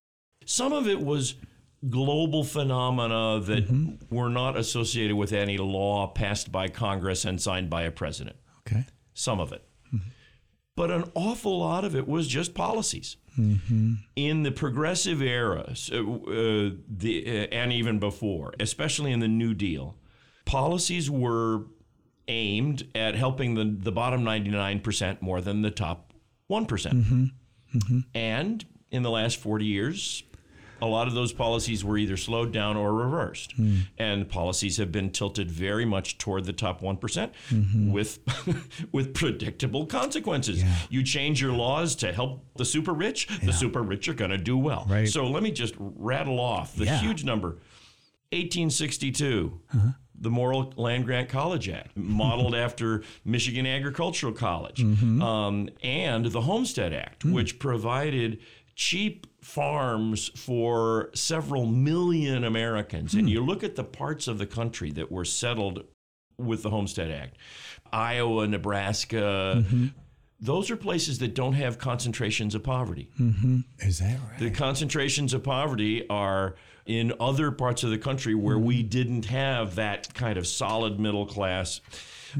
some 0.46 0.74
of 0.74 0.88
it 0.88 1.00
was 1.00 1.36
global 1.90 2.44
phenomena 2.44 3.40
that 3.42 3.68
Mm-hmm. 3.68 4.16
were 4.16 4.30
not 4.30 4.58
associated 4.58 5.16
with 5.16 5.34
any 5.34 5.58
law 5.58 6.08
passed 6.08 6.52
by 6.52 6.68
Congress 6.70 7.26
and 7.26 7.42
signed 7.42 7.70
by 7.70 7.84
a 7.84 7.92
president. 7.92 8.36
Okay. 8.68 8.86
Some 9.14 9.40
of 9.40 9.52
it. 9.52 9.64
but 10.76 10.90
an 10.90 11.04
awful 11.14 11.60
lot 11.60 11.84
of 11.86 11.96
it 11.96 12.08
was 12.08 12.28
just 12.28 12.54
policies. 12.54 13.18
In 14.16 14.44
the 14.44 14.52
progressive 14.52 15.20
era, 15.22 15.76
so, 15.76 16.24
uh, 16.28 16.76
the, 16.88 17.26
uh, 17.28 17.32
and 17.52 17.74
even 17.74 17.98
before, 18.00 18.54
especially 18.60 19.12
in 19.12 19.20
the 19.22 19.28
New 19.28 19.56
Deal, 19.56 19.96
policies 20.46 21.10
were 21.10 21.64
aimed 22.28 22.88
at 22.96 23.16
helping 23.16 23.56
the, 23.56 23.66
the 23.66 23.92
bottom 23.92 24.24
99% 24.24 25.22
more 25.22 25.42
than 25.42 25.64
the 25.64 25.72
top 25.72 26.14
one 26.48 26.66
And 28.14 28.64
in 28.92 29.02
the 29.02 29.10
last 29.10 29.38
40 29.38 29.66
years, 29.66 30.24
a 30.84 30.86
lot 30.86 31.08
of 31.08 31.14
those 31.14 31.34
policies 31.34 31.84
were 31.84 31.98
either 31.98 32.18
slowed 32.18 32.52
down 32.52 32.78
or 32.78 32.94
reversed. 32.94 33.54
Hmm. 33.54 33.78
And 33.98 34.30
policies 34.30 34.78
have 34.78 34.92
been 34.92 35.10
tilted 35.12 35.50
very 35.50 35.86
much 35.86 36.18
toward 36.18 36.46
the 36.46 36.54
top 36.54 36.82
one 36.82 36.98
mm-hmm. 36.98 37.92
with 37.92 38.20
with 38.92 39.14
predictable 39.14 39.86
consequences. 39.86 40.64
Yeah. 40.64 40.76
You 40.90 41.04
change 41.04 41.42
your 41.42 41.54
laws 41.54 41.96
to 41.98 42.12
help 42.12 42.46
the 42.56 42.66
super 42.66 42.94
rich, 42.94 43.28
the 43.44 43.54
super 43.54 43.82
rich 43.82 44.08
are 44.08 44.14
going 44.14 44.32
to 44.32 44.38
do 44.38 44.58
well. 44.58 44.86
Right. 44.90 45.08
So 45.08 45.26
let 45.28 45.44
me 45.44 45.52
just 45.52 45.76
rattle 45.78 46.40
off 46.40 46.76
the 46.76 46.86
Yeah. 46.86 47.00
huge 47.00 47.24
number. 47.24 47.60
1862. 48.32 49.60
Uh-huh. 49.74 49.88
The 50.16 50.30
Morrill 50.30 50.72
Land 50.78 51.06
Grant 51.06 51.28
College 51.28 51.68
Act, 51.68 51.92
modeled 51.98 52.56
after 52.56 53.04
Michigan 53.26 53.66
Agricultural 53.66 54.32
College, 54.32 54.78
mm-hmm. 54.78 55.22
um, 55.22 55.70
and 55.84 56.26
the 56.26 56.42
Homestead 56.42 56.94
Act, 56.94 57.24
hmm. 57.24 57.34
which 57.34 57.60
provided 57.60 58.40
cheap 58.76 59.28
farms 59.42 60.30
for 60.36 61.10
several 61.14 61.66
million 61.66 62.44
Americans. 62.44 63.14
And 63.14 63.24
hmm. 63.24 63.28
you 63.30 63.46
look 63.46 63.64
at 63.64 63.76
the 63.76 63.84
parts 63.84 64.28
of 64.28 64.38
the 64.38 64.46
country 64.46 64.92
that 64.92 65.12
were 65.12 65.26
settled 65.26 65.84
with 66.38 66.64
the 66.64 66.70
Homestead 66.70 67.12
Act 67.12 67.38
Iowa, 67.92 68.48
Nebraska. 68.48 69.64
Mm-hmm. 69.64 69.88
Those 70.40 70.72
are 70.72 70.76
places 70.76 71.20
that 71.20 71.36
don't 71.36 71.54
have 71.54 71.78
concentrations 71.78 72.54
of 72.56 72.64
poverty. 72.64 73.10
Mm-hmm. 73.20 73.60
Is 73.80 74.00
that 74.00 74.20
right? 74.30 74.40
The 74.40 74.52
concentrations 74.52 75.34
of 75.34 75.44
poverty 75.44 76.08
are 76.10 76.56
in 76.86 77.14
other 77.20 77.52
parts 77.52 77.84
of 77.84 77.92
the 77.92 77.98
country 77.98 78.36
where 78.36 78.58
hmm. 78.58 78.66
we 78.66 78.84
didn't 78.84 79.26
have 79.26 79.76
that 79.76 80.14
kind 80.14 80.38
of 80.38 80.48
solid 80.48 81.00
middle 81.00 81.26
class. 81.26 81.80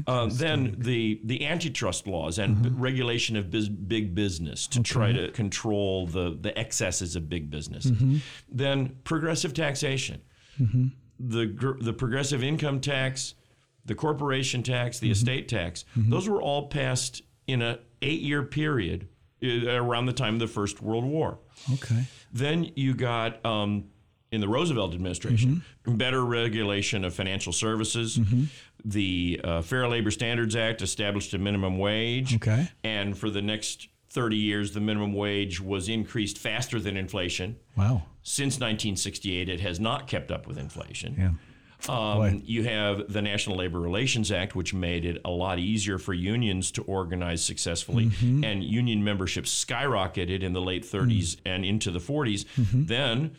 Uh, 0.06 0.28
then 0.30 0.76
the 0.78 1.20
the 1.24 1.46
antitrust 1.46 2.06
laws 2.06 2.38
and 2.38 2.62
b- 2.62 2.70
regulation 2.72 3.36
of 3.36 3.50
biz, 3.50 3.68
big 3.68 4.14
business 4.14 4.66
to 4.66 4.82
try 4.82 5.12
to 5.12 5.30
control 5.32 6.06
the 6.06 6.36
the 6.40 6.56
excesses 6.58 7.16
of 7.16 7.28
big 7.28 7.50
business. 7.50 7.86
Mm-hmm. 7.86 8.16
Then 8.48 8.96
progressive 9.04 9.54
taxation, 9.54 10.20
mm-hmm. 10.60 10.86
the 11.18 11.46
gr- 11.46 11.78
the 11.80 11.92
progressive 11.92 12.42
income 12.42 12.80
tax, 12.80 13.34
the 13.84 13.94
corporation 13.94 14.62
tax, 14.62 14.98
the 14.98 15.10
estate 15.10 15.48
tax. 15.48 15.84
Those 15.96 16.28
were 16.28 16.42
all 16.42 16.68
passed 16.68 17.22
in 17.46 17.62
a 17.62 17.78
eight 18.02 18.20
year 18.20 18.42
period 18.42 19.08
uh, 19.42 19.70
around 19.70 20.06
the 20.06 20.12
time 20.12 20.34
of 20.34 20.40
the 20.40 20.46
First 20.46 20.80
World 20.80 21.04
War. 21.04 21.38
okay. 21.72 22.04
Then 22.32 22.70
you 22.74 22.94
got 22.94 23.44
um, 23.44 23.84
in 24.30 24.40
the 24.40 24.48
Roosevelt 24.48 24.94
administration 24.94 25.62
better 25.86 26.24
regulation 26.24 27.04
of 27.04 27.14
financial 27.14 27.52
services. 27.52 28.18
The 28.84 29.40
uh, 29.42 29.62
Fair 29.62 29.88
Labor 29.88 30.10
Standards 30.10 30.54
Act 30.54 30.82
established 30.82 31.32
a 31.34 31.38
minimum 31.38 31.78
wage. 31.78 32.36
Okay. 32.36 32.68
And 32.82 33.16
for 33.16 33.30
the 33.30 33.42
next 33.42 33.88
30 34.10 34.36
years, 34.36 34.72
the 34.72 34.80
minimum 34.80 35.12
wage 35.14 35.60
was 35.60 35.88
increased 35.88 36.38
faster 36.38 36.78
than 36.78 36.96
inflation. 36.96 37.56
Wow. 37.76 38.02
Since 38.22 38.54
1968, 38.54 39.48
it 39.48 39.60
has 39.60 39.80
not 39.80 40.06
kept 40.06 40.30
up 40.30 40.46
with 40.46 40.58
inflation. 40.58 41.16
Yeah. 41.18 41.30
Um, 41.86 42.42
you 42.46 42.64
have 42.64 43.12
the 43.12 43.20
National 43.20 43.56
Labor 43.56 43.78
Relations 43.78 44.32
Act, 44.32 44.54
which 44.54 44.72
made 44.72 45.04
it 45.04 45.20
a 45.24 45.30
lot 45.30 45.58
easier 45.58 45.98
for 45.98 46.14
unions 46.14 46.70
to 46.72 46.82
organize 46.82 47.44
successfully, 47.44 48.10
and 48.22 48.64
union 48.64 49.04
membership 49.04 49.44
skyrocketed 49.44 50.42
in 50.42 50.54
the 50.54 50.62
late 50.62 50.84
30s 50.84 51.36
and 51.44 51.64
into 51.64 51.90
the 51.90 51.98
40s. 51.98 52.46
Then 52.72 53.32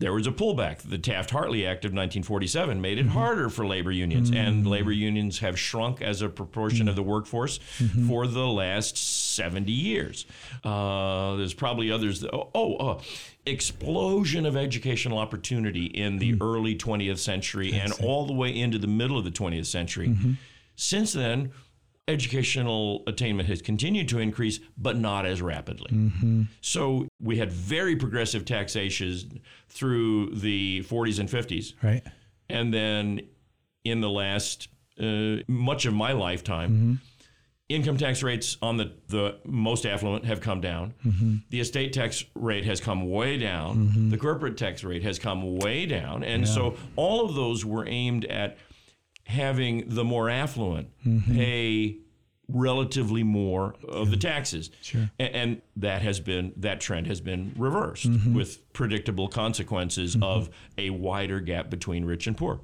there 0.00 0.12
was 0.12 0.26
a 0.26 0.32
pullback. 0.32 0.78
The 0.78 0.98
Taft 0.98 1.30
Hartley 1.30 1.64
Act 1.64 1.84
of 1.84 1.90
1947 1.90 2.80
made 2.80 2.98
it 2.98 3.02
mm-hmm. 3.02 3.10
harder 3.10 3.48
for 3.48 3.64
labor 3.64 3.92
unions, 3.92 4.30
and 4.30 4.62
mm-hmm. 4.62 4.68
labor 4.68 4.90
unions 4.92 5.38
have 5.38 5.58
shrunk 5.58 6.02
as 6.02 6.20
a 6.20 6.28
proportion 6.28 6.88
of 6.88 6.96
the 6.96 7.02
workforce 7.02 7.58
mm-hmm. 7.78 8.08
for 8.08 8.26
the 8.26 8.46
last 8.46 8.96
70 8.96 9.70
years. 9.70 10.26
Uh, 10.64 11.36
there's 11.36 11.54
probably 11.54 11.92
others. 11.92 12.20
That, 12.20 12.34
oh, 12.34 12.50
oh 12.54 12.76
uh, 12.76 13.02
explosion 13.46 14.46
of 14.46 14.56
educational 14.56 15.18
opportunity 15.18 15.86
in 15.86 16.18
the 16.18 16.36
early 16.40 16.74
20th 16.76 17.18
century 17.18 17.72
and 17.72 17.92
all 18.02 18.26
the 18.26 18.32
way 18.32 18.50
into 18.50 18.78
the 18.78 18.86
middle 18.86 19.16
of 19.16 19.24
the 19.24 19.30
20th 19.30 19.66
century. 19.66 20.16
Since 20.76 21.12
then, 21.12 21.52
educational 22.06 23.02
attainment 23.06 23.48
has 23.48 23.62
continued 23.62 24.08
to 24.10 24.18
increase, 24.18 24.60
but 24.76 24.96
not 24.96 25.24
as 25.24 25.40
rapidly. 25.40 25.90
Mm-hmm. 25.90 26.42
So 26.60 27.08
we 27.20 27.38
had 27.38 27.50
very 27.50 27.96
progressive 27.96 28.44
taxation 28.44 29.40
through 29.68 30.34
the 30.34 30.84
40s 30.88 31.18
and 31.18 31.28
50s. 31.28 31.72
Right. 31.82 32.02
And 32.48 32.74
then 32.74 33.22
in 33.84 34.00
the 34.00 34.10
last 34.10 34.68
uh, 35.00 35.36
much 35.48 35.86
of 35.86 35.94
my 35.94 36.12
lifetime, 36.12 36.70
mm-hmm. 36.70 36.94
income 37.70 37.96
tax 37.96 38.22
rates 38.22 38.58
on 38.60 38.76
the, 38.76 38.92
the 39.08 39.38
most 39.46 39.86
affluent 39.86 40.26
have 40.26 40.42
come 40.42 40.60
down. 40.60 40.92
Mm-hmm. 41.06 41.36
The 41.48 41.60
estate 41.60 41.94
tax 41.94 42.24
rate 42.34 42.66
has 42.66 42.80
come 42.80 43.10
way 43.10 43.38
down. 43.38 44.10
The 44.10 44.18
corporate 44.18 44.58
tax 44.58 44.84
rate 44.84 45.02
has 45.04 45.18
come 45.18 45.56
way 45.56 45.86
down. 45.86 46.22
And 46.22 46.46
so 46.46 46.76
all 46.96 47.24
of 47.24 47.34
those 47.34 47.64
were 47.64 47.88
aimed 47.88 48.26
at 48.26 48.58
having 49.26 49.88
the 49.88 50.04
more 50.04 50.28
affluent 50.28 50.88
mm-hmm. 51.06 51.34
pay 51.34 51.98
relatively 52.48 53.22
more 53.22 53.74
of 53.88 54.10
the 54.10 54.16
taxes. 54.16 54.70
Sure. 54.82 55.10
And 55.18 55.62
that 55.76 56.02
has 56.02 56.20
been 56.20 56.52
that 56.58 56.80
trend 56.80 57.06
has 57.06 57.20
been 57.20 57.54
reversed 57.56 58.10
mm-hmm. 58.10 58.34
with 58.34 58.72
predictable 58.72 59.28
consequences 59.28 60.14
mm-hmm. 60.14 60.24
of 60.24 60.50
a 60.76 60.90
wider 60.90 61.40
gap 61.40 61.70
between 61.70 62.04
rich 62.04 62.26
and 62.26 62.36
poor. 62.36 62.60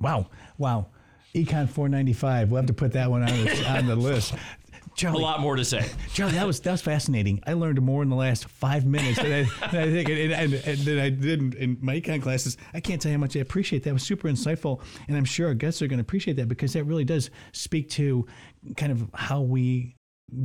Wow. 0.00 0.30
Wow. 0.58 0.88
Econ 1.34 1.68
495. 1.68 2.50
We'll 2.50 2.56
have 2.56 2.66
to 2.66 2.72
put 2.72 2.92
that 2.92 3.08
one 3.08 3.22
on 3.22 3.44
the, 3.44 3.70
on 3.70 3.86
the 3.86 3.94
list. 3.94 4.34
A 5.04 5.12
lot 5.12 5.40
more 5.40 5.56
to 5.56 5.64
say. 5.64 5.88
Charlie, 6.12 6.34
that 6.34 6.46
was 6.46 6.60
that 6.60 6.72
was 6.72 6.82
fascinating. 6.82 7.40
I 7.46 7.54
learned 7.54 7.80
more 7.82 8.02
in 8.02 8.08
the 8.08 8.16
last 8.16 8.46
five 8.48 8.84
minutes 8.86 9.18
than 9.20 9.32
I, 9.32 9.68
than 9.70 9.82
I 9.88 9.90
think, 9.92 10.08
and, 10.08 10.32
and, 10.32 10.54
and 10.54 10.78
than 10.78 10.98
I 10.98 11.08
did 11.10 11.40
in, 11.40 11.52
in 11.54 11.78
my 11.80 12.00
econ 12.00 12.22
classes. 12.22 12.56
I 12.74 12.80
can't 12.80 13.00
tell 13.00 13.10
you 13.10 13.16
how 13.16 13.20
much 13.20 13.36
I 13.36 13.40
appreciate 13.40 13.82
that. 13.84 13.90
It 13.90 13.94
was 13.94 14.02
super 14.02 14.28
insightful, 14.28 14.82
and 15.08 15.16
I'm 15.16 15.24
sure 15.24 15.48
our 15.48 15.54
guests 15.54 15.80
are 15.82 15.86
going 15.86 15.98
to 15.98 16.02
appreciate 16.02 16.36
that 16.36 16.48
because 16.48 16.72
that 16.74 16.84
really 16.84 17.04
does 17.04 17.30
speak 17.52 17.90
to 17.90 18.26
kind 18.76 18.92
of 18.92 19.08
how 19.14 19.40
we 19.40 19.96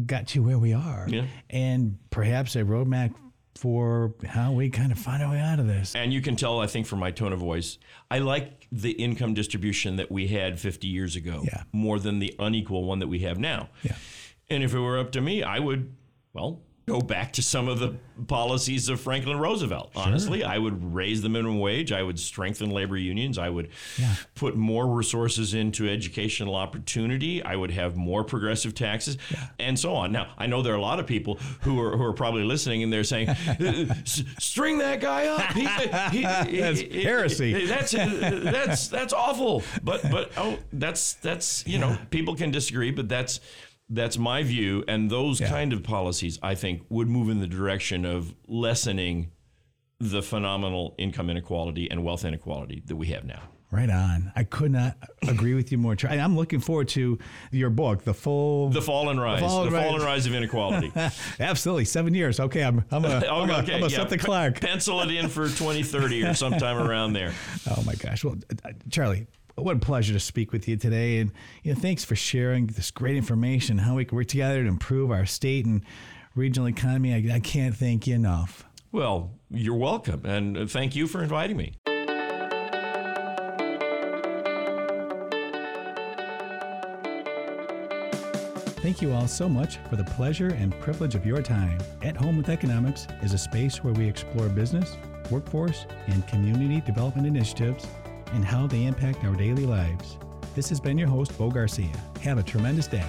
got 0.06 0.28
to 0.30 0.42
where 0.44 0.58
we 0.58 0.74
are, 0.74 1.06
Yeah. 1.10 1.26
and 1.50 1.98
perhaps 2.10 2.56
a 2.56 2.64
roadmap 2.64 3.14
for 3.56 4.14
how 4.28 4.52
we 4.52 4.70
kind 4.70 4.92
of 4.92 4.98
find 5.00 5.24
our 5.24 5.32
way 5.32 5.40
out 5.40 5.60
of 5.60 5.68
this. 5.68 5.96
And 5.96 6.12
you 6.12 6.22
can 6.22 6.36
tell, 6.36 6.60
I 6.60 6.68
think, 6.68 6.88
from 6.88 7.00
my 7.00 7.12
tone 7.12 7.32
of 7.32 7.40
voice, 7.40 7.78
I 8.12 8.20
like 8.20 8.68
the 8.72 8.92
income 8.92 9.34
distribution 9.34 9.96
that 9.96 10.12
we 10.12 10.28
had 10.28 10.60
50 10.60 10.88
years 10.88 11.16
ago 11.16 11.42
Yeah. 11.46 11.64
more 11.72 11.98
than 12.00 12.20
the 12.20 12.34
unequal 12.38 12.84
one 12.84 13.00
that 13.00 13.08
we 13.08 13.20
have 13.20 13.38
now. 13.38 13.70
Yeah. 13.84 13.96
And 14.50 14.64
if 14.64 14.74
it 14.74 14.80
were 14.80 15.00
up 15.00 15.12
to 15.14 15.22
me, 15.22 15.44
I 15.44 15.60
would, 15.60 15.94
well, 16.34 16.62
go 16.88 17.00
back 17.02 17.34
to 17.34 17.42
some 17.42 17.68
of 17.68 17.80
the 17.80 17.96
policies 18.28 18.90
of 18.90 19.00
Franklin 19.00 19.40
Roosevelt. 19.40 19.92
Honestly, 19.96 20.44
I 20.44 20.60
would 20.60 20.94
raise 20.94 21.24
the 21.24 21.30
minimum 21.30 21.60
wage. 21.60 21.92
I 21.92 22.04
would 22.04 22.20
strengthen 22.20 22.70
labor 22.70 22.96
unions. 22.96 23.40
I 23.40 23.50
would 23.50 23.70
put 24.36 24.56
more 24.56 24.86
resources 24.86 25.56
into 25.56 25.90
educational 25.90 26.54
opportunity. 26.56 27.42
I 27.42 27.56
would 27.56 27.72
have 27.72 27.98
more 27.98 28.24
progressive 28.24 28.76
taxes 28.76 29.18
and 29.58 29.80
so 29.80 29.96
on. 29.96 30.12
Now, 30.12 30.32
I 30.38 30.46
know 30.46 30.62
there 30.62 30.74
are 30.74 30.78
a 30.78 30.82
lot 30.82 31.00
of 31.00 31.08
people 31.08 31.40
who 31.62 31.82
are, 31.82 31.98
who 31.98 32.04
are 32.04 32.14
probably 32.14 32.44
listening 32.44 32.84
and 32.84 32.94
they're 32.94 33.04
saying, 33.04 33.30
string 34.06 34.78
that 34.78 35.00
guy 35.02 35.26
up. 35.26 35.54
He, 35.54 35.62
he, 36.20 36.22
That's 36.60 36.80
he- 36.82 37.02
heresy. 37.04 37.66
That's, 37.66 37.92
that's, 37.94 38.88
that's 38.90 39.14
awful. 39.14 39.64
But, 39.84 40.04
but, 40.12 40.32
oh, 40.38 40.60
that's, 40.72 41.14
that's, 41.14 41.66
you 41.66 41.80
know, 41.80 41.98
people 42.12 42.36
can 42.36 42.52
disagree, 42.52 42.92
but 42.92 43.10
that's, 43.10 43.40
that's 43.90 44.18
my 44.18 44.44
view. 44.44 44.84
And 44.88 45.10
those 45.10 45.40
kind 45.40 45.74
of 45.74 45.84
policies, 45.84 46.40
I 46.42 46.56
think, 46.56 46.84
would 46.90 47.08
move 47.08 47.30
in 47.30 47.40
the 47.40 47.48
direction 47.48 48.06
of 48.06 48.34
lessening 48.48 49.32
the 50.00 50.22
phenomenal 50.22 50.96
income 50.98 51.30
inequality 51.30 51.90
and 51.90 52.04
wealth 52.04 52.26
inequality 52.26 52.84
that 52.86 52.96
we 52.96 53.08
have 53.08 53.24
now. 53.24 53.44
Right 53.72 53.90
on. 53.90 54.32
I 54.36 54.44
could 54.44 54.72
not 54.72 54.96
agree 55.28 55.54
with 55.54 55.72
you 55.72 55.78
more. 55.78 55.96
Charlie. 55.96 56.20
I'm 56.20 56.36
looking 56.38 56.60
forward 56.60 56.88
to 56.90 57.18
your 57.52 57.70
book, 57.70 58.04
the 58.04 58.14
full. 58.14 58.70
The 58.70 58.82
fall 58.82 59.10
and 59.10 59.20
rise, 59.20 59.42
the 59.42 59.48
fall 59.48 59.66
fall 59.66 59.68
and 59.68 59.76
and, 59.76 59.96
rise. 59.96 60.04
rise 60.04 60.26
of 60.28 60.34
inequality. 60.34 60.94
Absolutely, 61.40 61.86
seven 61.86 62.14
years. 62.14 62.40
Okay, 62.40 62.64
I'm. 62.64 62.86
I'm 62.92 63.02
gonna. 63.02 63.16
I'm 63.30 63.48
gonna, 63.48 63.54
I'm 63.54 63.66
gonna 63.66 63.90
set 63.90 64.10
the 64.10 64.18
clock. 64.18 64.62
Pencil 64.62 65.02
it 65.02 65.12
in 65.12 65.28
for 65.28 65.46
2030 65.48 66.24
or 66.24 66.34
sometime 66.36 66.78
around 66.78 67.14
there. 67.14 67.34
Oh 67.68 67.82
my 67.84 67.96
gosh. 67.96 68.24
Well, 68.24 68.36
Charlie, 68.92 69.26
what 69.56 69.78
a 69.78 69.80
pleasure 69.80 70.14
to 70.14 70.20
speak 70.20 70.52
with 70.52 70.68
you 70.68 70.76
today, 70.76 71.20
and 71.20 71.32
you 71.64 71.74
know, 71.74 71.80
thanks 71.80 72.04
for 72.04 72.16
sharing 72.16 72.68
this 72.68 72.92
great 72.92 73.16
information. 73.16 73.80
How 73.80 73.96
we 73.96 74.06
can 74.06 74.18
work 74.18 74.28
together 74.28 74.62
to 74.62 74.68
improve 74.68 75.12
our 75.12 75.26
state 75.26 75.66
and 75.66 75.82
regional 76.36 76.68
economy. 76.68 77.14
I, 77.14 77.36
I 77.36 77.40
can't 77.40 77.76
thank 77.76 78.06
you 78.08 78.16
enough. 78.16 78.66
Well, 78.92 79.32
you're 79.50 79.76
welcome. 79.76 80.26
And 80.26 80.58
uh, 80.58 80.66
thank 80.68 80.96
you 80.96 81.08
for 81.08 81.24
inviting 81.24 81.58
me. 81.58 81.74
Thank 88.82 89.02
you 89.02 89.14
all 89.14 89.28
so 89.28 89.50
much 89.50 89.78
for 89.90 89.96
the 89.96 90.04
pleasure 90.04 90.50
and 90.50 90.80
privilege 90.80 91.16
of 91.16 91.26
your 91.26 91.42
time. 91.42 91.80
At 92.04 92.16
Home 92.18 92.38
with 92.38 92.50
Economics 92.50 93.08
is 93.24 93.34
a 93.34 93.38
space 93.38 93.84
where 93.84 93.94
we 93.94 94.08
explore 94.08 94.48
business, 94.48 94.96
workforce, 95.32 95.88
and 96.06 96.28
community 96.28 96.82
development 96.82 97.26
initiatives 97.26 97.88
and 98.34 98.46
how 98.46 98.68
they 98.68 98.86
impact 98.86 99.24
our 99.24 99.36
daily 99.36 99.66
lives. 99.66 100.18
This 100.56 100.70
has 100.70 100.80
been 100.80 100.98
your 100.98 101.08
host, 101.08 101.38
Bo 101.38 101.50
Garcia. 101.50 101.92
Have 102.22 102.38
a 102.38 102.44
tremendous 102.44 102.88
day. 102.88 103.06